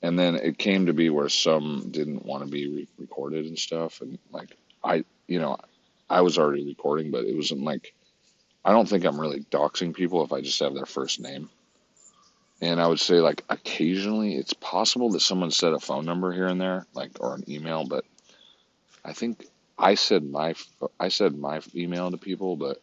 [0.02, 3.58] And then it came to be where some didn't want to be re- recorded and
[3.58, 4.02] stuff.
[4.02, 5.58] And like, I, you know,
[6.10, 7.94] I was already recording, but it wasn't like,
[8.66, 11.50] I don't think I'm really doxing people if I just have their first name.
[12.62, 16.46] And I would say, like, occasionally it's possible that someone said a phone number here
[16.46, 18.06] and there, like, or an email, but
[19.04, 19.46] I think
[19.78, 20.54] I said my
[21.00, 22.78] I said my email to people, but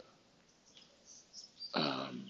[1.75, 2.25] um,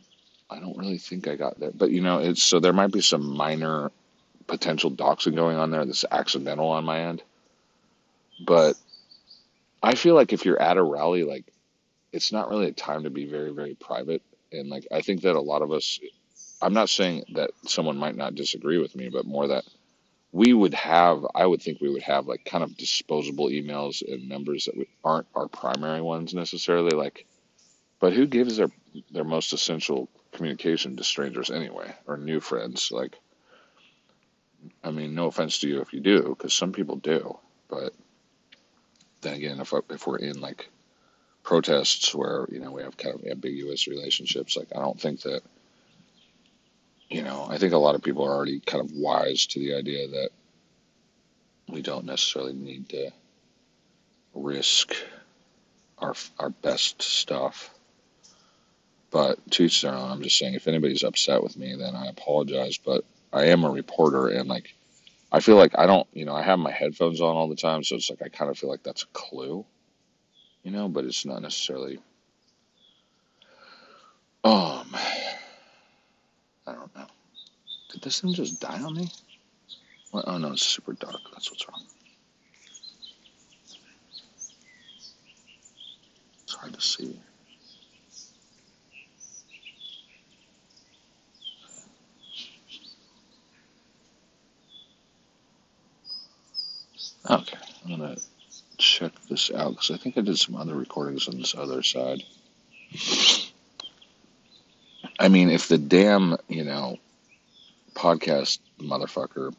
[0.51, 1.77] I don't really think I got that.
[1.77, 3.91] But you know, it's so there might be some minor
[4.49, 7.23] potential doxing going on there that's accidental on my end.
[8.45, 8.77] But
[9.83, 11.45] I feel like if you're at a rally, like
[12.13, 14.23] it's not really a time to be very, very private.
[14.51, 16.01] And like I think that a lot of us
[16.61, 19.65] I'm not saying that someone might not disagree with me, but more that
[20.33, 24.29] we would have, I would think we would have like kind of disposable emails and
[24.29, 26.91] numbers that we, aren't our primary ones necessarily.
[26.91, 27.27] Like,
[28.01, 28.69] but who gives their
[29.11, 32.91] their most essential communication to strangers anyway, or new friends?
[32.91, 33.17] Like,
[34.83, 37.39] I mean, no offense to you if you do, because some people do.
[37.69, 37.93] But
[39.21, 40.69] then again, if if we're in like
[41.43, 45.43] protests where you know we have kind of ambiguous relationships, like I don't think that
[47.09, 49.75] you know, I think a lot of people are already kind of wise to the
[49.75, 50.31] idea that
[51.69, 53.11] we don't necessarily need to
[54.35, 54.95] risk
[55.99, 57.71] our our best stuff.
[59.11, 60.11] But to each their own.
[60.11, 62.77] I'm just saying, if anybody's upset with me, then I apologize.
[62.77, 64.75] But I am a reporter, and like,
[65.31, 67.85] I feel like I don't, you know, I have my headphones on all the time,
[67.85, 69.65] so it's like I kind of feel like that's a clue,
[70.63, 71.99] you know, but it's not necessarily.
[74.45, 77.07] Um, I don't know.
[77.91, 79.11] Did this thing just die on me?
[80.13, 81.21] Oh no, it's super dark.
[81.33, 81.85] That's what's wrong.
[86.45, 87.21] It's hard to see.
[97.27, 98.17] Okay, I'm gonna
[98.79, 102.23] check this out because I think I did some other recordings on this other side.
[105.19, 106.99] I mean, if the damn, you know,
[107.95, 109.55] podcast motherfucker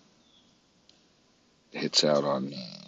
[1.72, 2.86] hits out on, uh,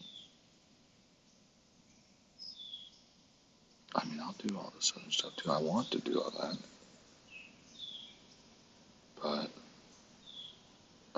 [3.93, 5.51] I mean, I'll do all this other stuff too.
[5.51, 6.57] I want to do all that.
[9.21, 9.51] But,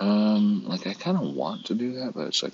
[0.04, 2.54] um, like, I kind of want to do that, but it's like,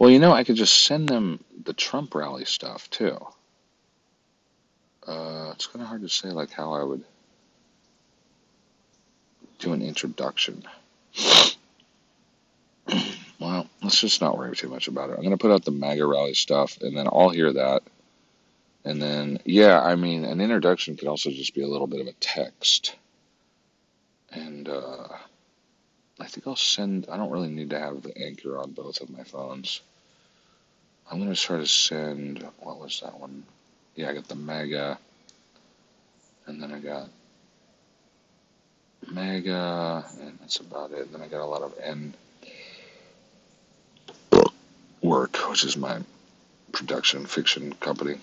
[0.00, 3.18] well, you know, I could just send them the Trump rally stuff too.
[5.06, 7.04] Uh, it's kind of hard to say, like, how I would
[9.58, 10.64] do an introduction.
[13.38, 15.16] well, let's just not worry too much about it.
[15.16, 17.82] I'm going to put out the MAGA rally stuff, and then I'll hear that.
[18.86, 22.06] And then, yeah, I mean, an introduction could also just be a little bit of
[22.06, 22.96] a text.
[24.32, 25.08] And uh,
[26.18, 29.10] I think I'll send, I don't really need to have the anchor on both of
[29.10, 29.82] my phones.
[31.10, 33.42] I'm going to try to send, what was that one?
[33.96, 34.96] Yeah, I got the Mega,
[36.46, 37.08] and then I got
[39.10, 41.10] Mega, and that's about it.
[41.10, 42.14] Then I got a lot of N
[45.02, 45.98] work, which is my
[46.72, 48.18] production fiction company.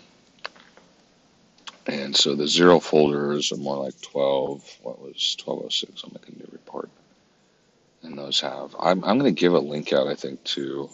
[1.88, 6.04] And so the zero folders are more like 12, what was 1206?
[6.04, 6.90] I'll make a new report.
[8.04, 10.90] And those have, I'm, I'm going to give a link out, I think, to,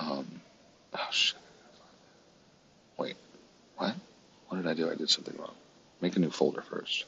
[0.00, 0.40] um,
[0.94, 1.38] oh shit.
[2.96, 3.16] Wait,
[3.76, 3.94] what?
[4.48, 4.90] What did I do?
[4.90, 5.54] I did something wrong.
[6.00, 7.04] Make a new folder first.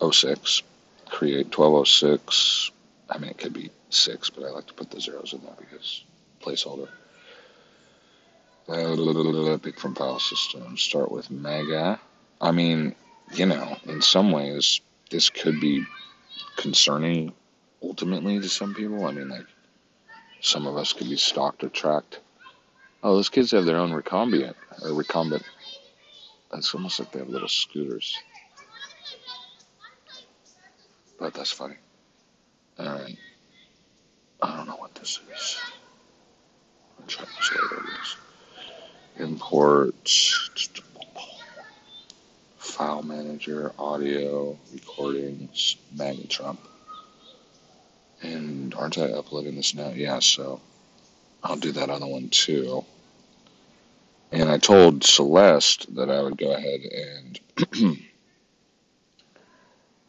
[0.00, 0.62] 06,
[1.08, 2.70] create 1206.
[3.08, 5.54] I mean, it could be 6, but I like to put the zeros in there
[5.58, 6.04] because
[6.42, 6.88] placeholder.
[9.62, 10.76] Pick from file system.
[10.76, 12.00] Start with mega.
[12.40, 12.94] I mean,
[13.32, 15.84] you know, in some ways, this could be
[16.56, 17.32] concerning
[17.82, 19.06] ultimately to some people.
[19.06, 19.46] I mean, like,
[20.46, 22.20] some of us could be stalked or tracked.
[23.02, 25.42] Oh, those kids have their own recumbent or recumbent.
[26.54, 28.16] It's almost like they have little scooters.
[31.18, 31.74] But that's funny.
[32.78, 33.18] Alright.
[34.40, 35.56] I don't know what this is.
[37.00, 37.82] I'll try this later.
[37.82, 38.16] This.
[39.16, 40.08] Import
[42.56, 46.60] file manager, audio, recordings, MAGA Trump.
[48.22, 49.90] And aren't I uploading this now?
[49.90, 50.60] Yeah, so
[51.42, 52.84] I'll do that other one too.
[54.32, 57.98] And I told Celeste that I would go ahead and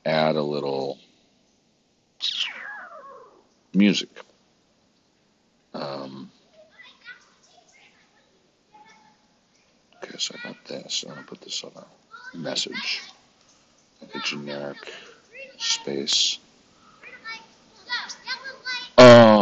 [0.05, 0.97] add a little
[3.73, 4.09] music.
[5.73, 6.31] Um,
[10.03, 11.03] okay, so I got this.
[11.03, 13.03] I'm going to put this on a message,
[14.01, 14.91] like a generic
[15.57, 16.39] space.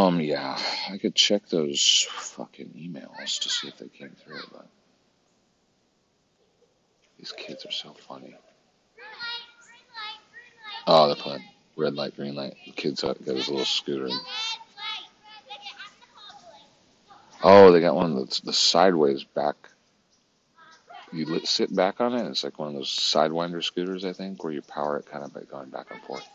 [0.06, 0.56] Um, yeah,
[0.88, 4.68] I could check those fucking emails to see if they came through, but
[7.18, 8.36] these kids are so funny.
[10.86, 11.42] Oh, they're playing
[11.76, 12.54] red light, green light.
[12.66, 14.08] The kid's got his little scooter.
[17.42, 19.56] Oh, they got one that's the sideways back.
[21.12, 22.28] You sit back on it.
[22.28, 25.34] It's like one of those sidewinder scooters, I think, where you power it kind of
[25.34, 26.28] by going back and forth.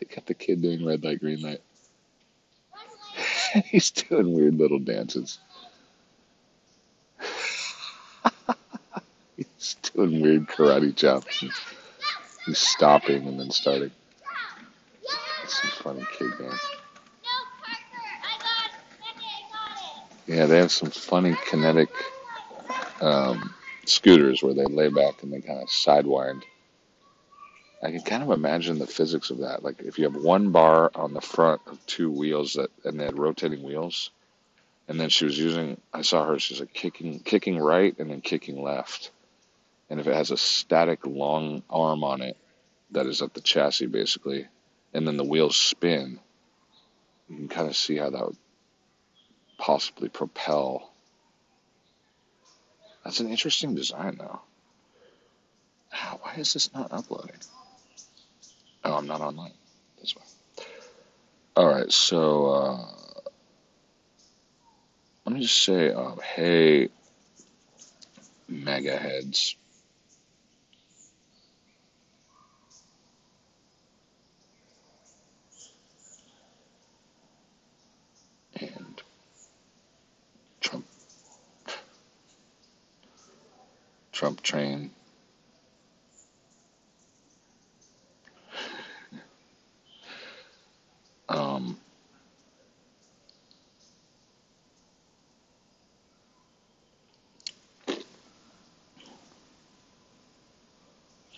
[0.13, 1.61] got the kid doing red light, green light.
[3.65, 5.39] He's doing weird little dances.
[9.37, 11.43] He's doing weird karate chops.
[12.45, 13.91] He's stopping and then starting.
[15.41, 16.51] That's some funny kid game.
[20.27, 21.89] Yeah, they have some funny kinetic
[23.01, 23.53] um,
[23.85, 26.43] scooters where they lay back and they kind of sidewind.
[27.83, 29.63] I can kind of imagine the physics of that.
[29.63, 33.05] Like if you have one bar on the front of two wheels that and they
[33.05, 34.11] had rotating wheels,
[34.87, 35.79] and then she was using.
[35.93, 36.37] I saw her.
[36.39, 39.11] She's like kicking, kicking right and then kicking left.
[39.89, 42.37] And if it has a static long arm on it,
[42.91, 44.47] that is at the chassis basically,
[44.93, 46.19] and then the wheels spin,
[47.29, 48.37] you can kind of see how that would
[49.57, 50.91] possibly propel.
[53.03, 54.41] That's an interesting design, though.
[56.21, 57.35] Why is this not uploading?
[58.83, 59.53] Oh, I'm not online.
[59.97, 60.23] That's why.
[61.55, 62.85] All right, so uh,
[65.25, 66.89] let me just say, um, hey,
[68.47, 69.55] MAGA heads.
[78.59, 79.01] And
[80.59, 80.85] Trump,
[84.11, 84.91] Trump train.
[91.31, 91.77] Um,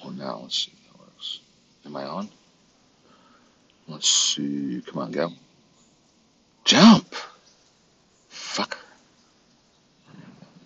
[0.03, 1.39] well, now let's see that works.
[1.85, 2.29] Am I on?
[3.87, 4.81] Let's see.
[4.87, 5.31] Come on, go.
[6.65, 7.13] Jump!
[8.31, 8.77] Fucker.
[10.09, 10.13] I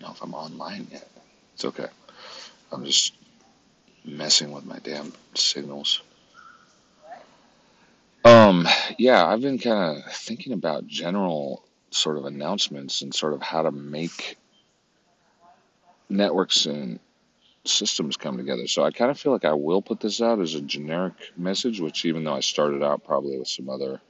[0.00, 1.06] know if I'm online yet.
[1.52, 1.88] It's okay.
[2.72, 3.12] I'm just
[4.06, 6.00] messing with my damn signals.
[8.48, 13.42] Um, yeah, I've been kind of thinking about general sort of announcements and sort of
[13.42, 14.38] how to make
[16.08, 16.98] networks and
[17.66, 18.66] systems come together.
[18.66, 21.78] So I kind of feel like I will put this out as a generic message,
[21.78, 24.00] which even though I started out probably with some other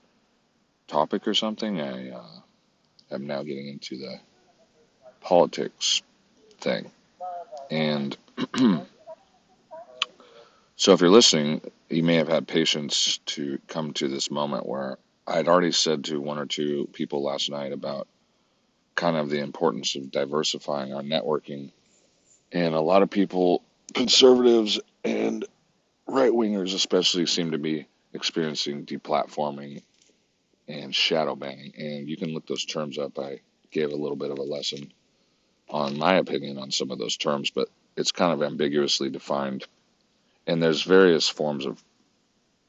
[0.86, 2.40] topic or something, I uh,
[3.10, 4.20] am now getting into the
[5.20, 6.00] politics
[6.60, 6.92] thing.
[7.72, 8.16] And
[10.76, 14.98] so if you're listening, you may have had patience to come to this moment where
[15.26, 18.08] I'd already said to one or two people last night about
[18.94, 21.70] kind of the importance of diversifying our networking
[22.52, 23.62] and a lot of people,
[23.94, 25.44] conservatives and
[26.06, 29.82] right wingers especially, seem to be experiencing deplatforming
[30.66, 31.72] and shadow banning.
[31.76, 33.18] And you can look those terms up.
[33.18, 34.92] I gave a little bit of a lesson
[35.68, 39.66] on my opinion on some of those terms, but it's kind of ambiguously defined.
[40.48, 41.82] And there's various forms of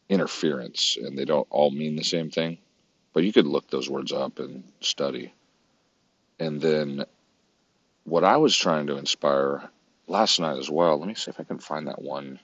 [0.09, 2.59] interference, and they don't all mean the same thing.
[3.13, 5.33] But you could look those words up and study.
[6.39, 7.05] And then
[8.03, 9.69] what I was trying to inspire
[10.09, 10.97] last night as well.
[10.97, 12.39] Let me see if I can find that one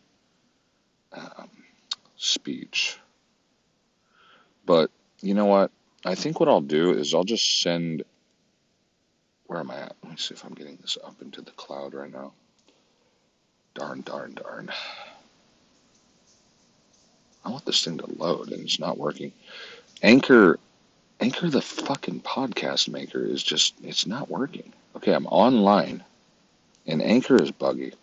[1.11, 1.49] um,
[2.15, 2.97] speech.
[4.65, 5.71] But you know what?
[6.05, 8.03] I think what I'll do is I'll just send.
[9.47, 9.95] Where am I at?
[10.03, 12.33] Let me see if I'm getting this up into the cloud right now.
[13.73, 14.71] Darn, darn, darn.
[17.46, 19.32] I want this thing to load and it's not working.
[20.02, 20.60] Anchor,
[21.20, 24.74] Anchor, the fucking podcast maker is just, it's not working.
[24.96, 26.04] Okay, I'm online
[26.88, 27.93] and Anchor is buggy.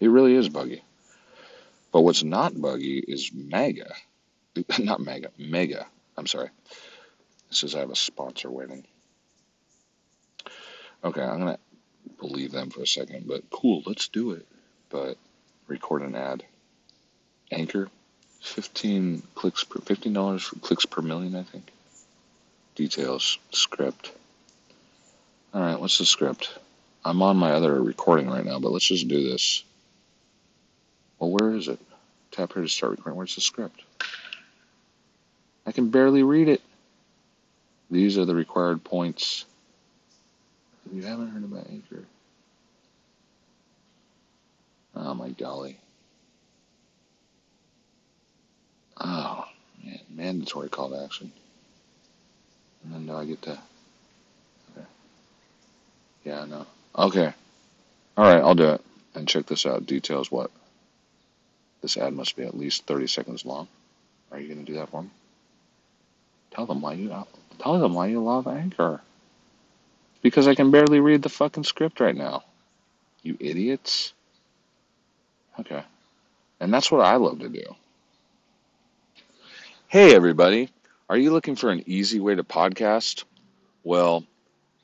[0.00, 0.82] It really is buggy.
[1.92, 3.92] But what's not buggy is Mega.
[4.78, 5.86] Not Mega, Mega.
[6.16, 6.50] I'm sorry.
[7.50, 8.84] It says I have a sponsor waiting.
[11.04, 11.58] Okay, I'm going to
[12.18, 14.46] believe them for a second, but cool, let's do it.
[14.90, 15.16] But
[15.66, 16.44] record an ad.
[17.50, 17.88] Anchor,
[18.40, 21.70] 15 clicks per, $15 for clicks per million, I think.
[22.74, 24.12] Details, script.
[25.52, 26.58] All right, what's the script?
[27.04, 29.64] I'm on my other recording right now, but let's just do this.
[31.18, 31.80] Well, where is it?
[32.30, 33.16] Tap here to start recording.
[33.16, 33.82] Where's the script?
[35.66, 36.62] I can barely read it.
[37.90, 39.44] These are the required points.
[40.86, 42.04] If you haven't heard about Anchor,
[44.94, 45.78] oh my golly.
[49.00, 49.44] Oh,
[49.84, 51.32] man, mandatory call to action.
[52.84, 53.52] And then do I get to.
[53.52, 54.86] Okay.
[56.24, 56.66] Yeah, no.
[56.96, 57.32] Okay.
[58.16, 58.82] All right, I'll do it.
[59.14, 59.86] And check this out.
[59.86, 60.50] Details what?
[61.80, 63.68] This ad must be at least 30 seconds long.
[64.30, 65.08] Are you going to do that for me?
[66.50, 67.08] Tell them why you
[67.58, 69.00] tell them why you love Anchor.
[70.20, 72.42] Because I can barely read the fucking script right now.
[73.22, 74.12] You idiots.
[75.58, 75.82] Okay.
[76.60, 77.64] And that's what I love to do.
[79.90, 80.68] Hey everybody.
[81.08, 83.24] Are you looking for an easy way to podcast?
[83.84, 84.22] Well,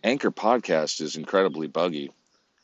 [0.03, 2.11] Anchor Podcast is incredibly buggy.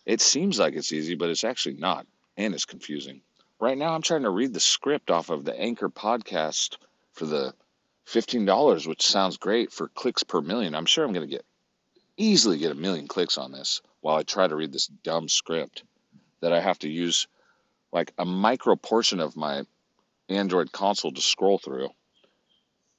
[0.07, 2.07] It seems like it's easy, but it's actually not,
[2.38, 3.20] and it's confusing.
[3.61, 6.78] Right now, I'm trying to read the script off of the Anchor podcast
[7.12, 7.53] for the
[8.07, 10.74] $15, which sounds great for clicks per million.
[10.74, 11.45] I'm sure I'm going to get
[12.16, 15.84] easily get a million clicks on this while I try to read this dumb script
[16.41, 17.28] that I have to use
[17.93, 19.64] like a micro portion of my
[20.30, 21.91] Android console to scroll through.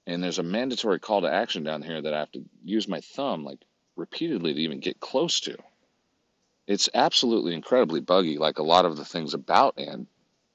[0.07, 3.01] And there's a mandatory call to action down here that I have to use my
[3.01, 3.59] thumb like
[3.95, 5.57] repeatedly to even get close to.
[6.67, 10.07] It's absolutely incredibly buggy, like a lot of the things about an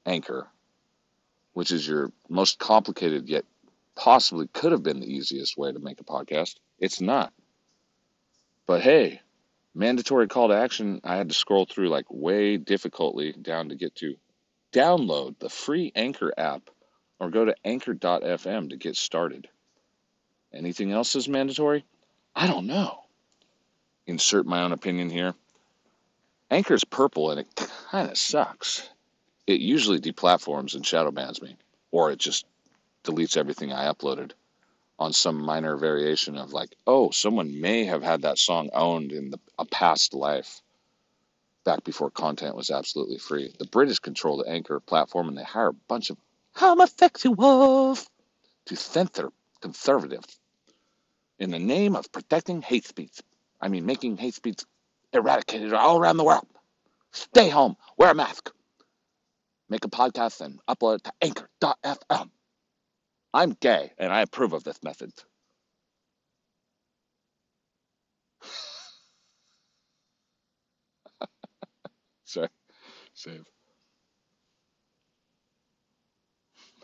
[0.05, 0.47] Anchor,
[1.53, 3.45] which is your most complicated yet
[3.95, 6.55] possibly could have been the easiest way to make a podcast.
[6.79, 7.33] It's not.
[8.65, 9.21] But hey,
[9.73, 13.95] mandatory call to action, I had to scroll through like way difficultly down to get
[13.95, 14.15] to
[14.73, 16.69] download the free Anchor app
[17.19, 19.47] or go to anchor.fm to get started.
[20.53, 21.85] Anything else is mandatory?
[22.35, 22.99] I don't know.
[24.05, 25.33] Insert my own opinion here.
[26.49, 27.47] Anchor's purple and it
[27.89, 28.89] kind of sucks.
[29.45, 31.57] It usually deplatforms and shadow bans me,
[31.91, 32.45] or it just
[33.03, 34.31] deletes everything I uploaded
[34.99, 39.29] on some minor variation of like, oh, someone may have had that song owned in
[39.29, 40.61] the, a past life
[41.63, 43.53] back before content was absolutely free.
[43.59, 46.17] The British control the Anchor platform and they hire a bunch of
[46.57, 48.09] homosexuals
[48.65, 49.29] to censor
[49.61, 50.39] conservatives
[51.37, 53.21] in the name of protecting hate speech.
[53.61, 54.63] I mean, making hate speech
[55.13, 56.47] eradicated all around the world.
[57.11, 58.51] Stay home, wear a mask,
[59.69, 62.29] make a podcast, and upload it to anchor.fm.
[63.33, 65.11] I'm gay and I approve of this method.
[72.25, 72.49] Sorry,
[73.13, 73.45] save.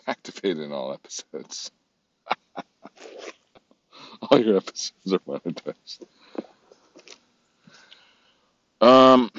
[0.08, 1.72] Activated in all episodes.
[4.22, 6.02] all your episodes are monetized.
[8.82, 9.32] Um,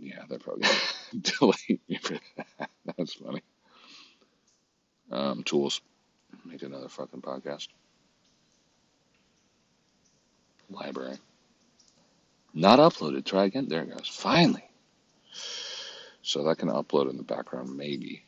[0.00, 0.66] yeah, they're probably
[1.20, 2.70] delete me for that.
[2.96, 3.42] That's funny.
[5.10, 5.80] Um, tools.
[6.44, 7.68] Make another fucking podcast.
[10.68, 11.16] Library.
[12.52, 13.24] Not uploaded.
[13.24, 13.68] Try again.
[13.68, 14.08] There it goes.
[14.08, 14.64] Finally.
[16.22, 18.24] So that can upload in the background, maybe.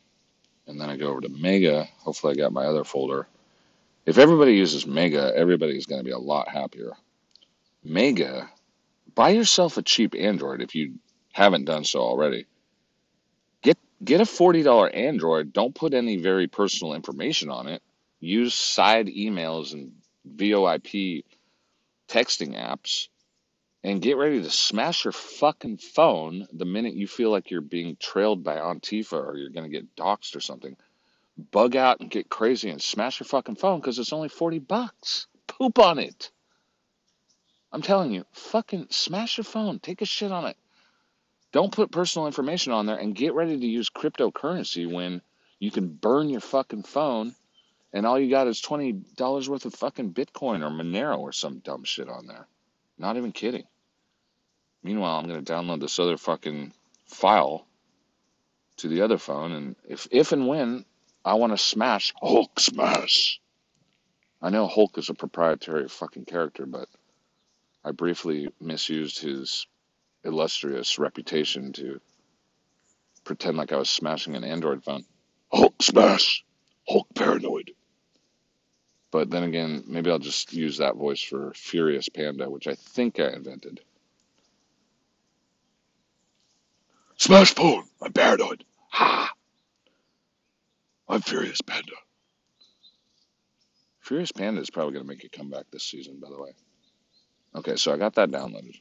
[0.71, 1.87] And then I go over to Mega.
[1.99, 3.27] Hopefully, I got my other folder.
[4.05, 6.93] If everybody uses Mega, everybody's going to be a lot happier.
[7.83, 8.49] Mega,
[9.13, 10.93] buy yourself a cheap Android if you
[11.33, 12.45] haven't done so already.
[13.61, 15.51] Get get a $40 Android.
[15.51, 17.83] Don't put any very personal information on it.
[18.21, 19.91] Use side emails and
[20.37, 21.25] VoIP
[22.07, 23.09] texting apps
[23.83, 27.97] and get ready to smash your fucking phone the minute you feel like you're being
[27.99, 30.77] trailed by Antifa or you're going to get doxxed or something.
[31.51, 35.27] Bug out and get crazy and smash your fucking phone because it's only 40 bucks.
[35.47, 36.31] Poop on it.
[37.71, 39.79] I'm telling you, fucking smash your phone.
[39.79, 40.57] Take a shit on it.
[41.51, 45.21] Don't put personal information on there and get ready to use cryptocurrency when
[45.59, 47.35] you can burn your fucking phone
[47.93, 51.83] and all you got is $20 worth of fucking Bitcoin or Monero or some dumb
[51.83, 52.47] shit on there.
[52.97, 53.65] Not even kidding.
[54.83, 56.73] Meanwhile, I'm going to download this other fucking
[57.05, 57.65] file
[58.77, 60.85] to the other phone, and if, if and when
[61.23, 63.39] I want to smash Hulk smash.
[64.41, 66.89] I know Hulk is a proprietary fucking character, but
[67.83, 69.67] I briefly misused his
[70.23, 72.01] illustrious reputation to
[73.23, 75.05] pretend like I was smashing an Android phone.
[75.51, 76.43] Hulk smash!
[76.87, 77.71] Hulk paranoid.
[79.11, 83.19] But then again, maybe I'll just use that voice for Furious Panda, which I think
[83.19, 83.81] I invented.
[87.21, 87.83] Smash phone!
[88.01, 88.65] I'm paranoid.
[88.89, 89.31] Ha!
[91.07, 91.91] I'm Furious Panda.
[93.99, 96.49] Furious Panda is probably going to make a comeback this season, by the way.
[97.53, 98.75] Okay, so I got that downloaded.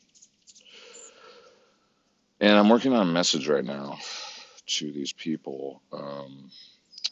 [2.40, 3.98] And I'm working on a message right now
[4.68, 5.82] to these people.
[5.92, 6.50] Um,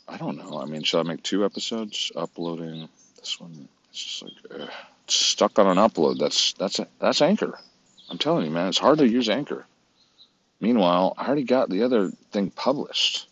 [0.09, 0.59] I don't know.
[0.59, 2.11] I mean, should I make two episodes?
[2.17, 3.69] Uploading this one.
[3.91, 4.71] It's just like
[5.09, 6.21] stuck on an upload.
[6.21, 7.59] That's that's that's Anchor.
[8.09, 9.67] I'm telling you, man, it's hard to use Anchor.
[10.61, 13.29] Meanwhile, I already got the other thing published,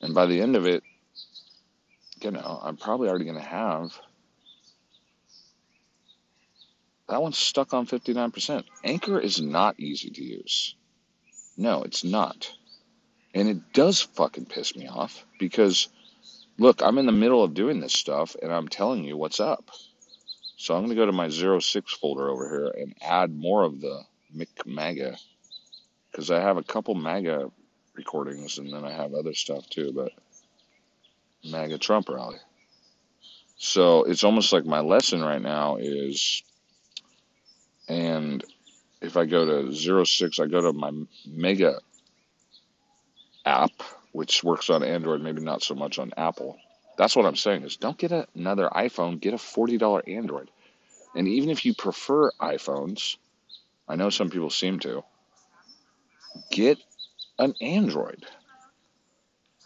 [0.00, 0.82] and by the end of it,
[2.20, 3.92] you know, I'm probably already going to have
[7.08, 8.64] that one's stuck on 59%.
[8.84, 10.74] Anchor is not easy to use.
[11.58, 12.50] No, it's not.
[13.34, 15.88] And it does fucking piss me off because,
[16.58, 19.70] look, I'm in the middle of doing this stuff and I'm telling you what's up.
[20.56, 23.80] So I'm going to go to my 06 folder over here and add more of
[23.80, 24.04] the
[24.34, 25.18] McMaga
[26.12, 27.50] because I have a couple MAGA
[27.94, 30.12] recordings and then I have other stuff too, but
[31.44, 32.38] MAGA Trump rally.
[33.56, 36.42] So it's almost like my lesson right now is
[37.88, 38.44] and
[39.00, 40.92] if I go to 06, I go to my
[41.26, 41.78] Mega
[43.44, 43.72] app,
[44.12, 46.56] which works on Android, maybe not so much on Apple.
[46.96, 50.50] That's what I'm saying is don't get another iPhone, get a $40 Android.
[51.14, 53.16] And even if you prefer iPhones,
[53.88, 55.02] I know some people seem to,
[56.50, 56.78] get
[57.38, 58.24] an Android.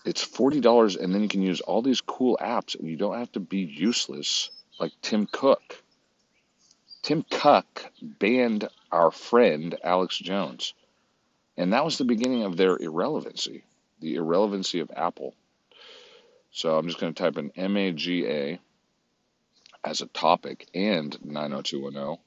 [0.05, 3.33] It's $40 and then you can use all these cool apps and you don't have
[3.33, 5.83] to be useless like Tim Cook.
[7.03, 10.75] Tim Cook banned our friend Alex Jones.
[11.57, 13.65] And that was the beginning of their irrelevancy,
[14.01, 15.35] the irrelevancy of Apple.
[16.51, 18.59] So I'm just going to type in MAGA
[19.85, 22.19] as a topic and 90210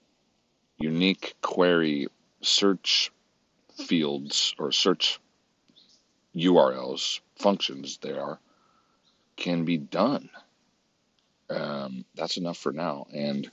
[0.78, 2.08] unique query
[2.42, 3.12] search
[3.80, 5.20] fields or search
[6.36, 8.40] URLs, functions they are,
[9.36, 10.30] can be done.
[11.50, 13.08] Um, that's enough for now.
[13.14, 13.50] And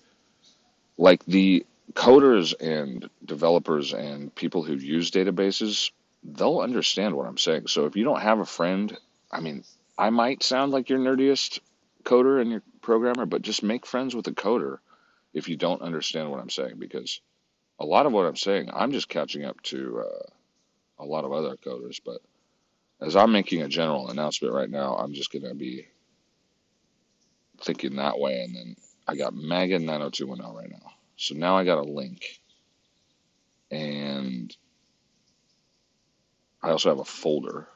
[0.99, 1.65] like the
[1.95, 5.91] coders and developers and people who use databases,
[6.23, 7.69] they'll understand what I'm saying.
[7.69, 8.97] So if you don't have a friend,
[9.31, 9.65] I mean,
[9.97, 11.61] I might sound like your nerdiest
[12.05, 14.79] coder and your programmer, but just make friends with a coder
[15.33, 17.21] if you don't understand what I'm saying because
[17.79, 20.27] a lot of what I'm saying, I'm just catching up to uh,
[20.99, 22.01] a lot of other coders.
[22.05, 22.21] But
[23.01, 25.87] as I'm making a general announcement right now, I'm just going to be
[27.61, 28.43] thinking that way.
[28.43, 30.93] And then I got MAGA 90210 right now.
[31.17, 32.41] So now I got a link.
[33.71, 34.55] And
[36.63, 37.69] I also have a folder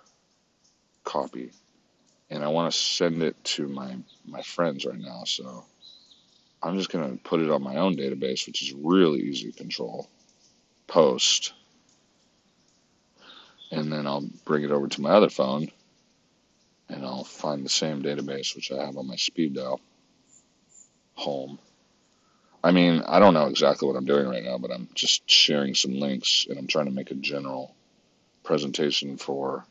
[1.05, 1.53] copy.
[2.31, 5.25] And I want to send it to my, my friends right now.
[5.25, 5.65] So
[6.63, 9.57] I'm just going to put it on my own database, which is really easy to
[9.57, 10.09] control.
[10.87, 11.55] Post.
[13.71, 15.71] And then I'll bring it over to my other phone
[16.89, 19.81] and I'll find the same database, which I have on my speed dial.
[21.15, 21.59] Home.
[22.63, 25.75] I mean, I don't know exactly what I'm doing right now, but I'm just sharing
[25.75, 27.75] some links and I'm trying to make a general
[28.43, 29.65] presentation for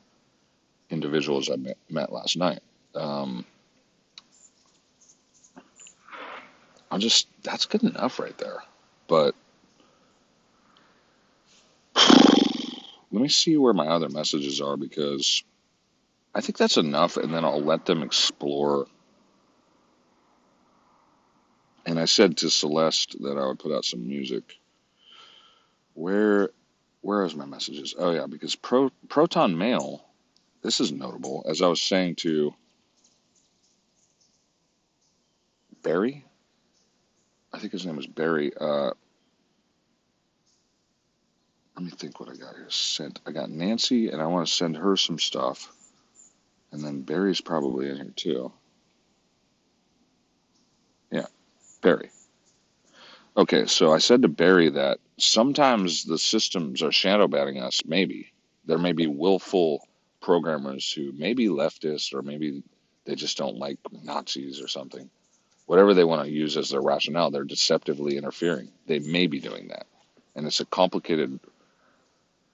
[0.90, 1.58] individuals I
[1.90, 2.62] met, last night.
[2.96, 3.46] Um,
[6.92, 8.64] I'm just, that's good enough right there.
[9.08, 9.36] But
[13.12, 15.44] let me see where my other messages are because
[16.34, 18.86] I think that's enough, and then I'll let them explore.
[21.86, 24.60] And I said to Celeste that I would put out some music.
[25.96, 26.50] Where,
[27.02, 27.96] where is my messages?
[27.98, 30.06] Oh yeah, because Pro, Proton Mail.
[30.62, 31.46] This is notable.
[31.50, 32.54] As I was saying to
[35.82, 36.26] Barry,
[37.52, 38.52] I think his name was Barry.
[38.56, 38.92] Uh,
[41.76, 42.70] let me think what I got here.
[42.70, 43.20] Sent.
[43.26, 45.72] I got Nancy, and I want to send her some stuff.
[46.72, 48.52] And then Barry's probably in here too.
[51.12, 51.26] Yeah,
[51.82, 52.12] Barry.
[53.38, 58.34] Okay, so I said to Barry that sometimes the systems are shadow banning us, maybe.
[58.66, 59.88] There may be willful
[60.22, 62.64] programmers who may be leftist or maybe
[63.06, 65.10] they just don't like Nazis or something.
[65.70, 68.72] Whatever they want to use as their rationale, they're deceptively interfering.
[68.88, 69.86] They may be doing that.
[70.36, 71.40] And it's a complicated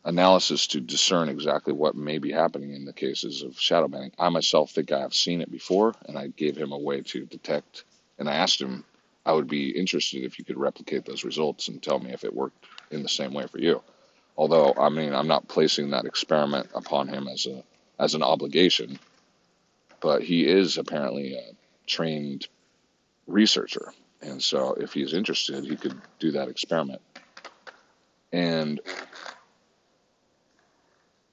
[0.03, 4.11] analysis to discern exactly what may be happening in the cases of shadow banning.
[4.19, 7.25] I myself think I have seen it before, and I gave him a way to
[7.25, 7.85] detect.
[8.19, 8.83] And I asked him,
[9.25, 12.35] I would be interested if you could replicate those results and tell me if it
[12.35, 13.81] worked in the same way for you.
[14.35, 17.63] Although, I mean, I'm not placing that experiment upon him as a
[17.97, 18.99] as an obligation,
[20.01, 21.55] but he is apparently a
[21.87, 22.49] trained
[23.27, 27.01] researcher, and so if he's interested, he could do that experiment.
[28.31, 28.79] And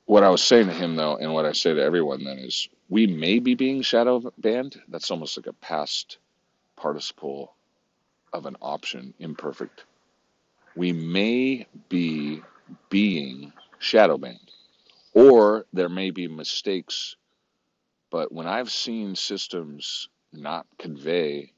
[0.07, 2.69] what I was saying to him though, and what I say to everyone then is,
[2.89, 4.81] we may be being shadow banned.
[4.89, 6.19] That's almost like a past
[6.77, 7.55] participle
[8.33, 9.85] of an option, imperfect.
[10.77, 12.43] We may be
[12.91, 14.51] being shadow banned,
[15.15, 17.17] or there may be mistakes.
[18.11, 21.53] But when I've seen systems not convey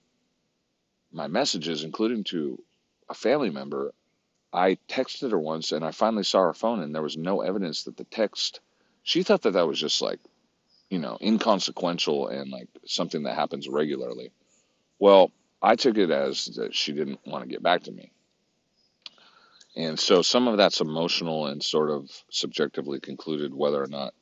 [1.15, 2.63] my messages, including to
[3.09, 3.95] a family member,
[4.53, 7.85] I texted her once and I finally saw her phone and there was no evidence
[7.85, 8.61] that the text,
[9.03, 10.21] she thought that that was just like,
[10.91, 14.33] you know, inconsequential and like something that happens regularly.
[14.99, 15.31] Well,
[15.63, 18.11] I took it as that she didn't want to get back to me.
[19.77, 24.15] And so some of that's emotional and sort of subjectively concluded whether or not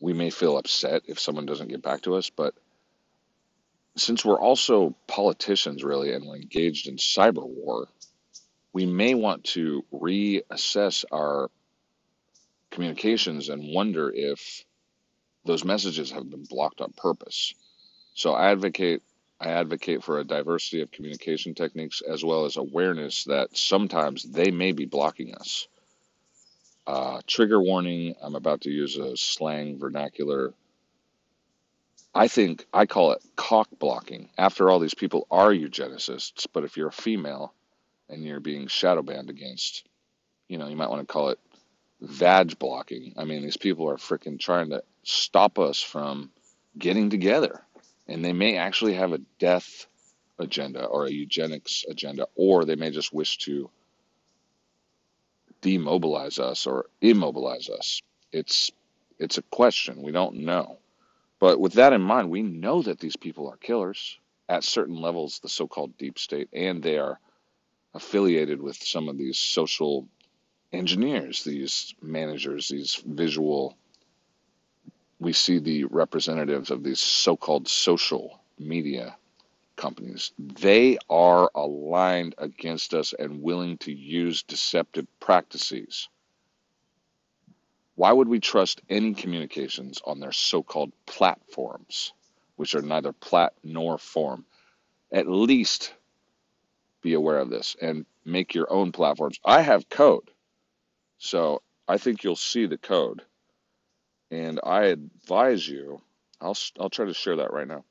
[0.00, 2.30] we may feel upset if someone doesn't get back to us.
[2.30, 2.54] But
[3.96, 7.88] since we're also politicians, really, and we're engaged in cyber war,
[8.72, 11.50] we may want to reassess our
[12.70, 14.64] communications and wonder if
[15.44, 17.54] those messages have been blocked on purpose.
[18.14, 19.02] So I advocate
[19.40, 24.52] I advocate for a diversity of communication techniques as well as awareness that sometimes they
[24.52, 25.66] may be blocking us.
[26.86, 30.54] Uh, trigger warning, I'm about to use a slang vernacular.
[32.14, 34.28] I think I call it cock blocking.
[34.36, 37.54] After all, these people are eugenicists, but if you're a female
[38.08, 39.84] and you're being shadow banned against,
[40.48, 41.38] you know, you might want to call it
[42.02, 43.14] vag blocking.
[43.16, 46.30] I mean, these people are freaking trying to stop us from
[46.78, 47.62] getting together.
[48.08, 49.86] And they may actually have a death
[50.38, 53.70] agenda or a eugenics agenda, or they may just wish to
[55.62, 58.02] demobilize us or immobilize us.
[58.32, 58.70] It's
[59.18, 60.02] it's a question.
[60.02, 60.78] We don't know.
[61.42, 64.16] But with that in mind, we know that these people are killers
[64.48, 67.18] at certain levels, the so-called deep state, and they are
[67.94, 70.06] affiliated with some of these social
[70.72, 73.76] engineers, these managers, these visual.
[75.18, 79.16] We see the representatives of these so-called social media
[79.74, 80.30] companies.
[80.38, 86.08] They are aligned against us and willing to use deceptive practices.
[88.02, 92.12] Why would we trust any communications on their so called platforms,
[92.56, 94.44] which are neither plat nor form?
[95.12, 95.94] At least
[97.00, 99.38] be aware of this and make your own platforms.
[99.44, 100.28] I have code,
[101.18, 103.22] so I think you'll see the code.
[104.32, 106.02] And I advise you,
[106.40, 107.84] I'll, I'll try to share that right now.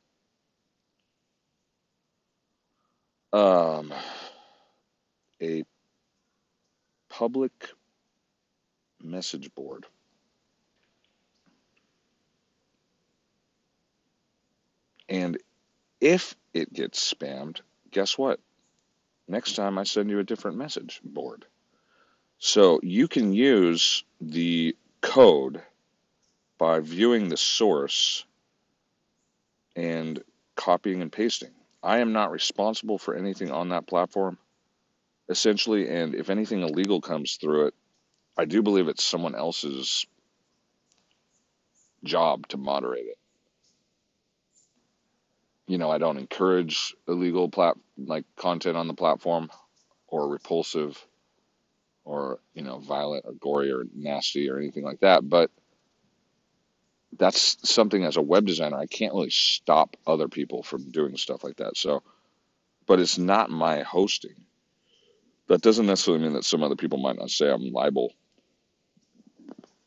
[3.32, 3.93] Um,
[5.41, 5.64] a
[7.07, 7.70] public
[9.01, 9.86] message board.
[15.12, 15.38] And
[15.99, 17.59] if it gets spammed,
[17.91, 18.39] guess what?
[19.28, 21.45] Next time I send you a different message board.
[22.39, 25.62] So you can use the code
[26.57, 28.26] by viewing the source
[29.76, 30.24] and
[30.55, 31.51] copying and pasting.
[31.84, 34.38] I am not responsible for anything on that platform,
[35.28, 37.74] essentially, and if anything illegal comes through it,
[38.38, 40.05] I do believe it's someone else's
[42.05, 43.18] job to moderate it.
[45.72, 49.49] You know, I don't encourage illegal plat like content on the platform
[50.05, 51.01] or repulsive
[52.03, 55.49] or, you know, violent or gory or nasty or anything like that, but
[57.17, 61.41] that's something as a web designer I can't really stop other people from doing stuff
[61.41, 61.78] like that.
[61.78, 62.03] So,
[62.86, 64.36] but it's not my hosting.
[65.47, 68.11] That doesn't necessarily mean that some other people might not say I'm liable.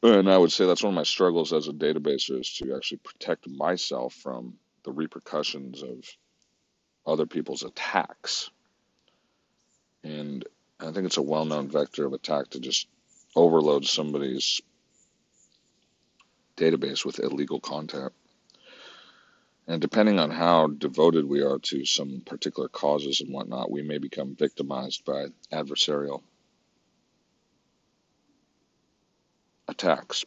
[0.03, 3.01] And I would say that's one of my struggles as a database is to actually
[3.05, 4.55] protect myself from
[4.85, 6.05] the repercussions of
[7.07, 8.51] other people's attacks.
[10.03, 10.45] And
[10.80, 12.87] I think it's a well known vector of attack to just
[13.35, 14.61] overload somebody's
[16.57, 18.12] database with illegal content.
[19.66, 23.97] And depending on how devoted we are to some particular causes and whatnot, we may
[23.97, 26.22] become victimized by adversarial
[29.66, 30.26] attacks.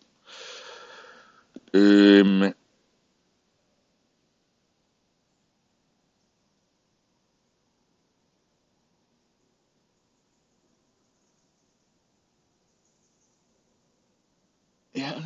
[1.73, 2.53] Um,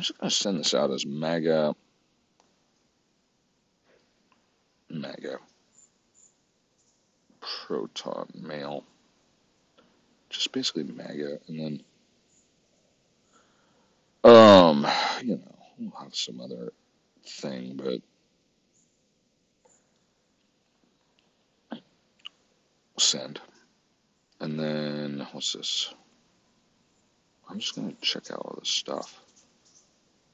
[0.02, 1.74] just to send this out as MAGA,
[4.90, 5.38] MAGA,
[7.40, 8.84] proton mail.
[10.30, 11.82] Just basically MAGA, and then
[14.24, 14.86] Um,
[15.22, 16.72] you know, we'll have some other
[17.26, 18.00] thing, but
[22.98, 23.40] send.
[24.38, 25.92] And then what's this?
[27.48, 29.21] I'm just gonna check out all this stuff.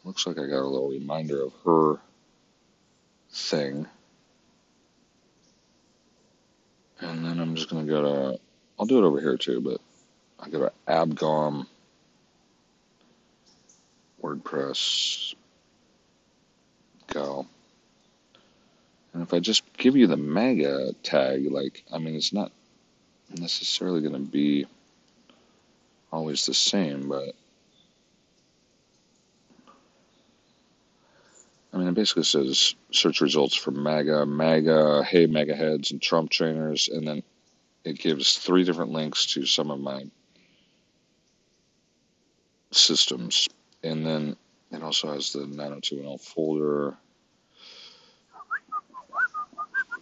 [0.09, 2.00] Looks like I got a little reminder of her
[3.30, 3.86] thing.
[6.98, 8.40] And then I'm just gonna go to
[8.80, 9.82] I'll do it over here too, but
[10.40, 11.66] I go to Abgom
[14.22, 15.34] WordPress
[17.09, 17.44] go.
[19.12, 22.50] And if I just give you the MAGA tag, like, I mean, it's not
[23.38, 24.64] necessarily going to be
[26.11, 27.34] always the same, but
[31.72, 36.30] I mean, it basically says search results for MAGA, MAGA, hey, MAGA heads, and Trump
[36.30, 37.22] trainers, and then
[37.84, 40.04] it gives three different links to some of my
[42.70, 43.48] systems.
[43.82, 44.36] And then
[44.72, 46.96] it also has the 90210 folder.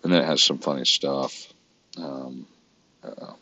[0.03, 1.53] And then it has some funny stuff.
[1.97, 2.47] Um,
[3.03, 3.33] uh,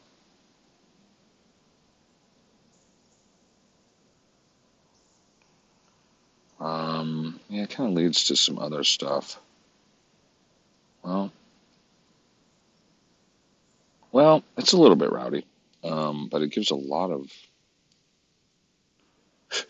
[6.60, 9.38] um, yeah, it kind of leads to some other stuff.
[11.04, 11.30] Well,
[14.10, 15.46] well, it's a little bit rowdy,
[15.84, 17.30] um, but it gives a lot of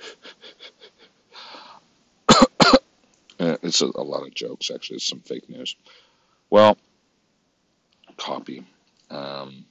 [3.40, 4.96] Uh, It's a, a lot of jokes, actually.
[4.96, 5.76] It's some fake news.
[6.50, 6.78] Well,
[8.16, 8.64] copy.
[9.10, 9.66] Um,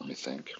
[0.00, 0.52] let me think.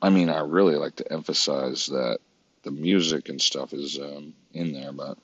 [0.00, 2.20] I mean, I really like to emphasize that
[2.64, 5.16] the music and stuff is um, in there, but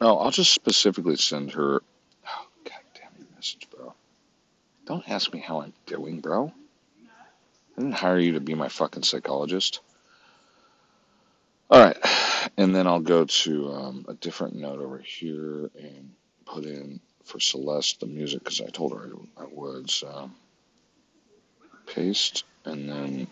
[0.00, 1.82] no, I'll just specifically send her.
[2.26, 3.94] Oh, God damn your message, bro.
[4.86, 6.52] Don't ask me how I'm doing, bro.
[7.76, 9.80] I didn't hire you to be my fucking psychologist.
[11.70, 11.96] All right,
[12.56, 16.12] and then I'll go to um, a different note over here and
[16.44, 19.88] put in for Celeste the music because I told her I, I would.
[19.88, 20.30] So
[21.94, 23.26] paste, and then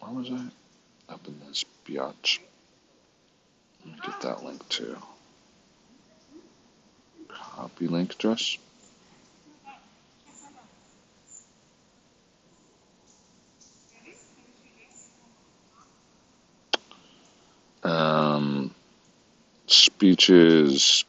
[0.00, 1.12] where was I?
[1.12, 2.38] Up in this biatch.
[3.84, 4.96] Let me get that link too.
[7.28, 8.58] Copy link address.
[17.82, 18.74] Um,
[19.66, 21.04] speeches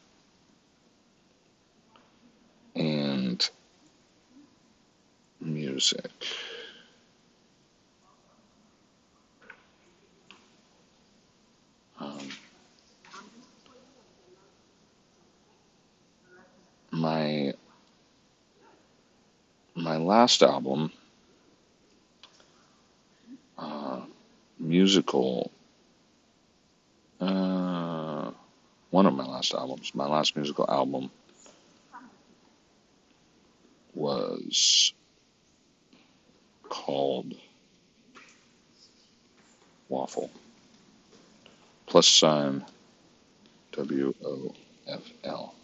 [2.74, 3.48] and
[5.40, 6.10] music.
[11.98, 12.28] Um,
[16.90, 17.54] my
[19.74, 19.96] my
[20.26, 20.90] last album,
[23.56, 24.00] uh,
[24.58, 25.52] musical.
[27.20, 28.32] Uh,
[28.90, 31.12] one of my last albums, my last musical album
[33.94, 34.92] was
[36.68, 37.32] called
[39.88, 40.28] Waffle.
[41.86, 42.64] Plus sign
[43.70, 44.52] W O
[44.88, 45.54] F L.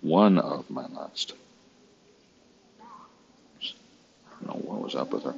[0.00, 1.34] One of my last.
[4.42, 5.34] I don't know what was up with her.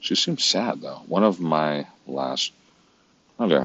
[0.00, 1.02] She seemed sad though.
[1.06, 2.52] One of my last.
[3.40, 3.64] Okay.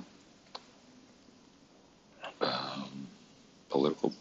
[2.41, 3.07] Um,
[3.69, 4.13] political.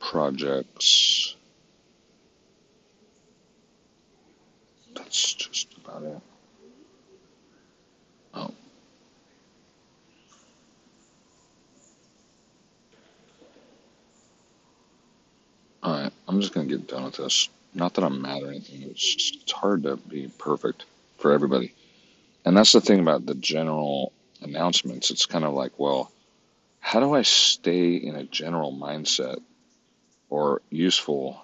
[0.00, 1.34] projects.
[4.94, 6.20] That's just about it.
[8.34, 8.50] Oh,
[15.82, 16.12] all right.
[16.28, 17.48] I'm just gonna get done with this.
[17.74, 18.82] Not that I'm mad or anything.
[18.82, 20.84] It's it's hard to be perfect
[21.18, 21.74] for everybody.
[22.44, 24.12] And that's the thing about the general
[24.42, 25.10] announcements.
[25.10, 26.12] It's kind of like, well,
[26.80, 29.40] how do I stay in a general mindset
[30.28, 31.42] or useful?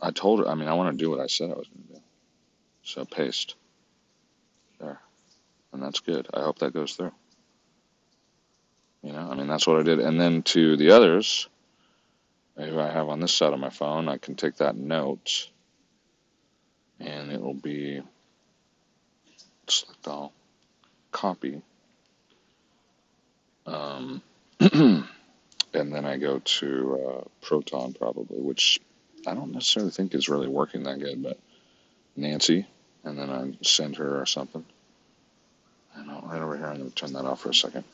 [0.00, 0.48] I told her.
[0.48, 2.00] I mean, I want to do what I said I was going to do.
[2.84, 3.54] So paste
[4.80, 5.00] there,
[5.72, 6.28] and that's good.
[6.32, 7.12] I hope that goes through.
[9.02, 9.98] You know, I mean, that's what I did.
[9.98, 11.48] And then to the others,
[12.60, 15.48] if I have on this side of my phone, I can take that note,
[16.98, 18.02] and it will be
[19.68, 20.32] select all,
[21.12, 21.62] copy,
[23.66, 24.22] um,
[24.60, 25.04] and
[25.72, 28.80] then I go to uh, Proton probably, which
[29.26, 31.38] I don't necessarily think is really working that good, but
[32.16, 32.66] Nancy,
[33.04, 34.64] and then I send her or something.
[35.96, 36.66] I know, right over here.
[36.66, 37.84] I'm going to turn that off for a second.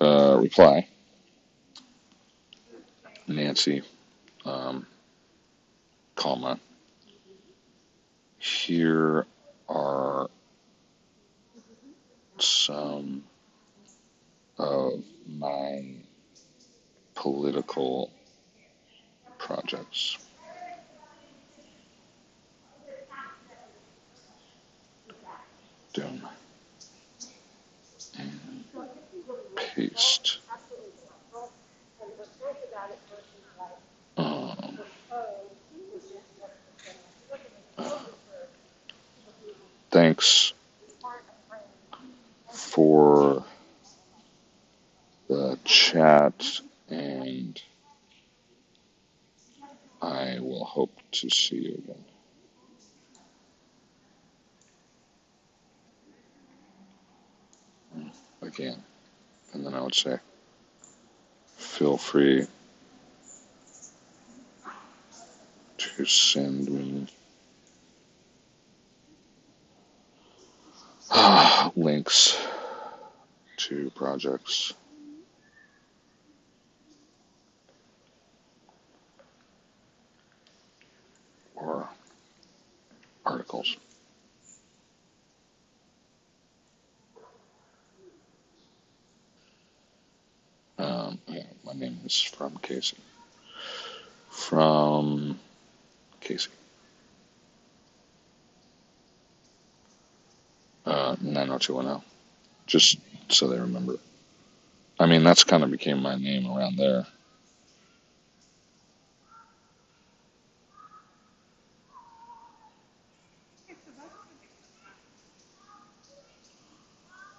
[0.00, 0.88] Uh, reply,
[3.28, 3.82] Nancy,
[4.44, 4.86] um,
[6.14, 6.60] comma.
[8.38, 9.26] Here
[9.68, 10.30] are
[12.38, 13.24] some
[14.58, 15.84] of my
[17.14, 18.10] political
[19.38, 20.18] projects.
[25.92, 26.22] Doom
[28.18, 28.64] and
[29.56, 30.38] paste.
[39.96, 40.52] Thanks
[42.50, 43.42] for
[45.26, 47.58] the chat, and
[50.02, 51.82] I will hope to see you
[57.94, 58.12] again.
[58.42, 58.82] Again.
[59.54, 60.18] And then I would say,
[61.56, 62.46] feel free
[65.78, 67.06] to send me
[71.76, 72.36] links
[73.56, 74.72] to projects
[81.54, 81.88] or
[83.24, 83.76] articles.
[90.78, 92.98] Um, yeah, my name is from Casey.
[94.28, 95.38] From
[96.20, 96.50] Casey.
[100.84, 102.02] Uh, 90210.
[102.66, 103.96] Just so they remember.
[104.98, 107.06] I mean, that's kind of became my name around there.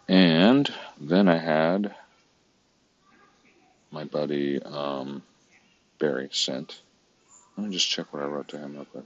[0.08, 0.72] And
[1.02, 1.93] then I had
[3.91, 5.22] my buddy um,
[6.00, 6.82] Barry sent.
[7.58, 9.04] Let me just check what I wrote to him real quick.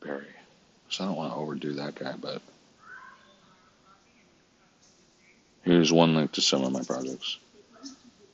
[0.00, 0.35] Barry.
[0.88, 2.40] So I don't want to overdo that guy, but
[5.62, 7.38] here's one link to some of my projects.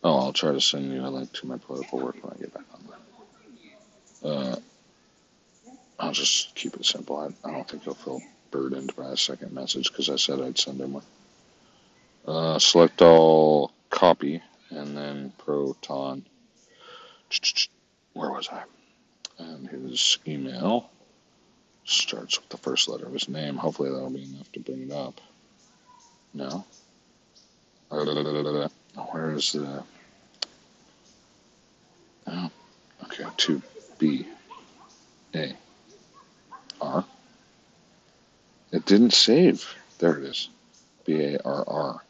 [0.04, 2.54] Oh, I'll try to send you a link to my political work when I get
[2.54, 4.30] back on.
[4.30, 4.56] Uh,
[5.98, 7.16] I'll just keep it simple.
[7.16, 10.58] I, I don't think he'll feel burdened by a second message because I said I'd
[10.58, 11.02] send him one.
[12.26, 16.24] Uh, select all, copy, and then Proton.
[18.12, 18.62] Where was I?
[19.38, 20.90] And his email
[21.84, 23.56] starts with the first letter of his name.
[23.56, 25.20] Hopefully that'll be enough to bring it up.
[26.34, 26.64] No.
[27.90, 29.82] Where is the?
[32.26, 32.50] Oh,
[33.04, 33.24] okay.
[33.36, 33.60] Two
[33.98, 34.26] B
[35.34, 35.52] A
[36.80, 37.04] R.
[38.70, 39.74] It didn't save.
[39.98, 40.48] There it is.
[41.04, 42.02] B A R R.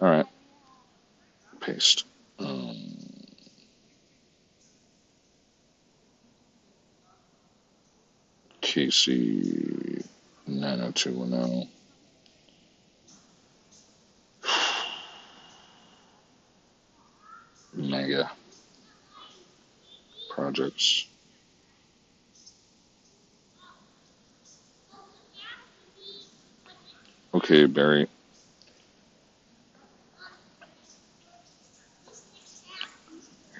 [0.00, 0.26] All right.
[1.60, 2.04] Paste.
[2.38, 3.03] Um,
[8.64, 10.02] Casey
[10.46, 11.68] 90210.
[17.74, 18.30] Mega
[20.30, 21.06] projects.
[27.34, 28.08] Okay, Barry.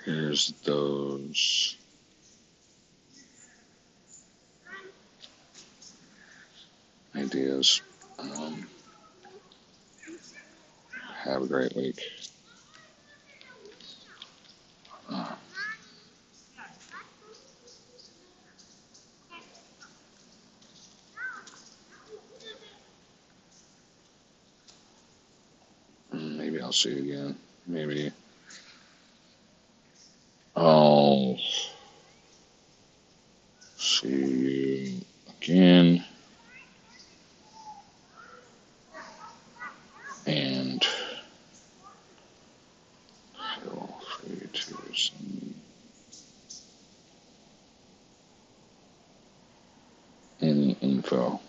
[0.07, 1.77] Here's those.
[7.17, 7.83] Ideas.
[8.19, 8.67] Um,
[11.25, 12.01] have a great week.
[15.11, 15.35] Uh,
[26.13, 27.37] maybe I'll see you again.
[27.67, 28.13] Maybe
[30.57, 31.39] I'll
[33.79, 35.01] see you
[35.41, 36.05] again.
[40.27, 40.85] And
[43.63, 45.55] feel free to send
[50.41, 51.41] any info.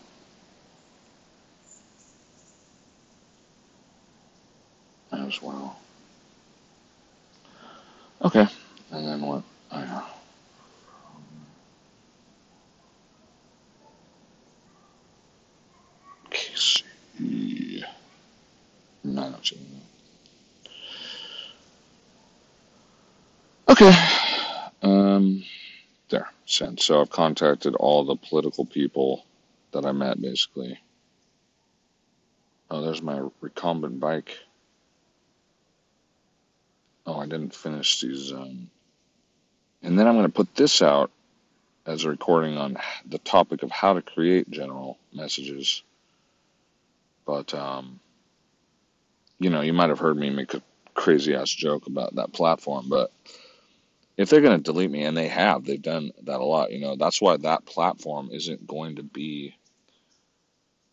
[5.36, 5.78] as well.
[8.24, 8.47] Okay,
[8.91, 9.43] and then what?
[9.72, 10.03] I know.
[16.30, 16.84] Casey.
[19.03, 19.57] Nine oh two.
[23.68, 23.91] Okay.
[24.82, 25.43] Um,
[26.09, 26.30] there.
[26.45, 26.80] Sent.
[26.80, 29.26] So I've contacted all the political people
[29.72, 30.80] that I met, basically.
[32.70, 34.38] Oh, there's my recumbent bike.
[37.05, 38.32] Oh, I didn't finish these.
[38.32, 38.70] Um,
[39.82, 41.11] and then I'm going to put this out
[41.86, 45.84] as a recording on the topic of how to create general messages.
[47.26, 47.99] But, um,
[49.39, 50.61] you know, you might have heard me make a
[50.93, 53.11] crazy ass joke about that platform, but
[54.18, 56.80] if they're going to delete me, and they have, they've done that a lot, you
[56.80, 59.55] know, that's why that platform isn't going to be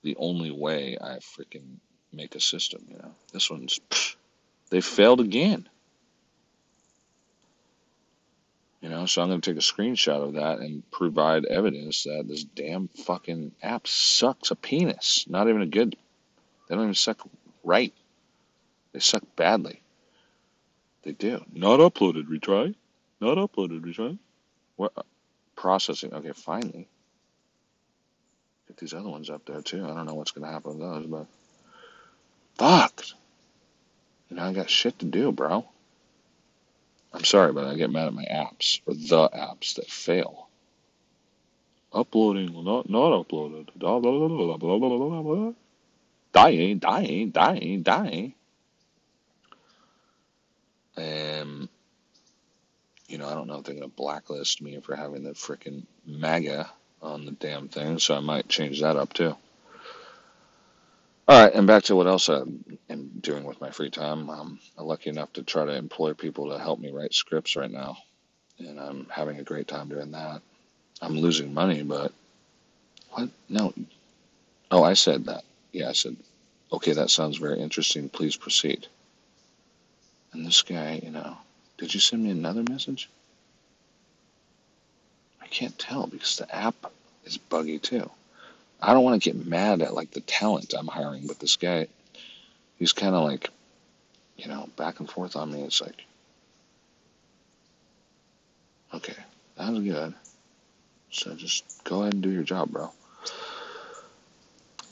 [0.03, 1.77] the only way I freaking
[2.13, 3.15] make a system, you know.
[3.33, 4.17] This one's, pfft,
[4.71, 5.69] they failed again.
[8.81, 12.25] You know, so I'm going to take a screenshot of that and provide evidence that
[12.27, 15.25] this damn fucking app sucks a penis.
[15.29, 15.95] Not even a good,
[16.69, 17.21] they don't even suck
[17.63, 17.95] right.
[18.93, 19.81] They suck badly.
[21.05, 21.45] They do.
[21.53, 22.75] Not uploaded, retry.
[23.23, 24.19] Not uploaded, retry.
[24.75, 24.93] What?
[25.55, 26.13] Processing.
[26.13, 26.89] Okay, finally.
[28.67, 29.85] Get these other ones up there too.
[29.85, 31.27] I don't know what's going to happen with those, but.
[32.57, 33.05] Fuck!
[34.29, 35.65] You know, I got shit to do, bro.
[37.13, 40.49] I'm sorry, but I get mad at my apps, or the apps that fail.
[41.93, 43.69] Uploading, not not uploaded.
[46.33, 48.35] Dying, dying, dying, dying.
[50.97, 51.62] Um,
[53.13, 55.85] you know, I don't know if they're going to blacklist me for having the freaking
[56.07, 56.71] MAGA
[57.03, 59.37] on the damn thing, so I might change that up too.
[61.29, 62.43] All right, and back to what else I
[62.91, 64.29] am doing with my free time.
[64.29, 67.99] I'm lucky enough to try to employ people to help me write scripts right now,
[68.59, 70.43] and I'm having a great time doing that.
[71.01, 72.13] I'm losing money, but
[73.11, 73.29] what?
[73.49, 73.73] No.
[74.71, 75.45] Oh, I said that.
[75.73, 76.17] Yeah, I said,
[76.73, 78.09] okay, that sounds very interesting.
[78.09, 78.87] Please proceed.
[80.33, 81.37] And this guy, you know,
[81.83, 83.11] did you send me another message?
[85.43, 86.77] I can't tell because the app
[87.25, 88.09] is buggy too.
[88.81, 91.89] I don't want to get mad at like the talent I'm hiring, but this guy,
[92.79, 93.51] he's kind of like,
[94.37, 95.63] you know, back and forth on me.
[95.63, 96.05] It's like,
[98.95, 99.17] okay,
[99.57, 100.15] that was good.
[101.11, 102.93] So just go ahead and do your job, bro.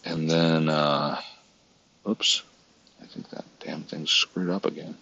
[0.05, 1.21] And then, uh,
[2.09, 2.43] oops,
[3.01, 4.97] I think that damn thing's screwed up again.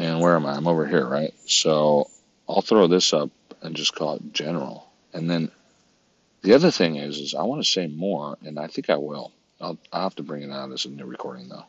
[0.00, 0.54] And where am I?
[0.54, 1.34] I'm over here, right?
[1.44, 2.08] So
[2.48, 3.28] I'll throw this up
[3.60, 4.88] and just call it general.
[5.12, 5.50] And then
[6.40, 9.30] the other thing is, is I want to say more, and I think I will.
[9.60, 11.66] I'll, I'll have to bring it out as a new recording though.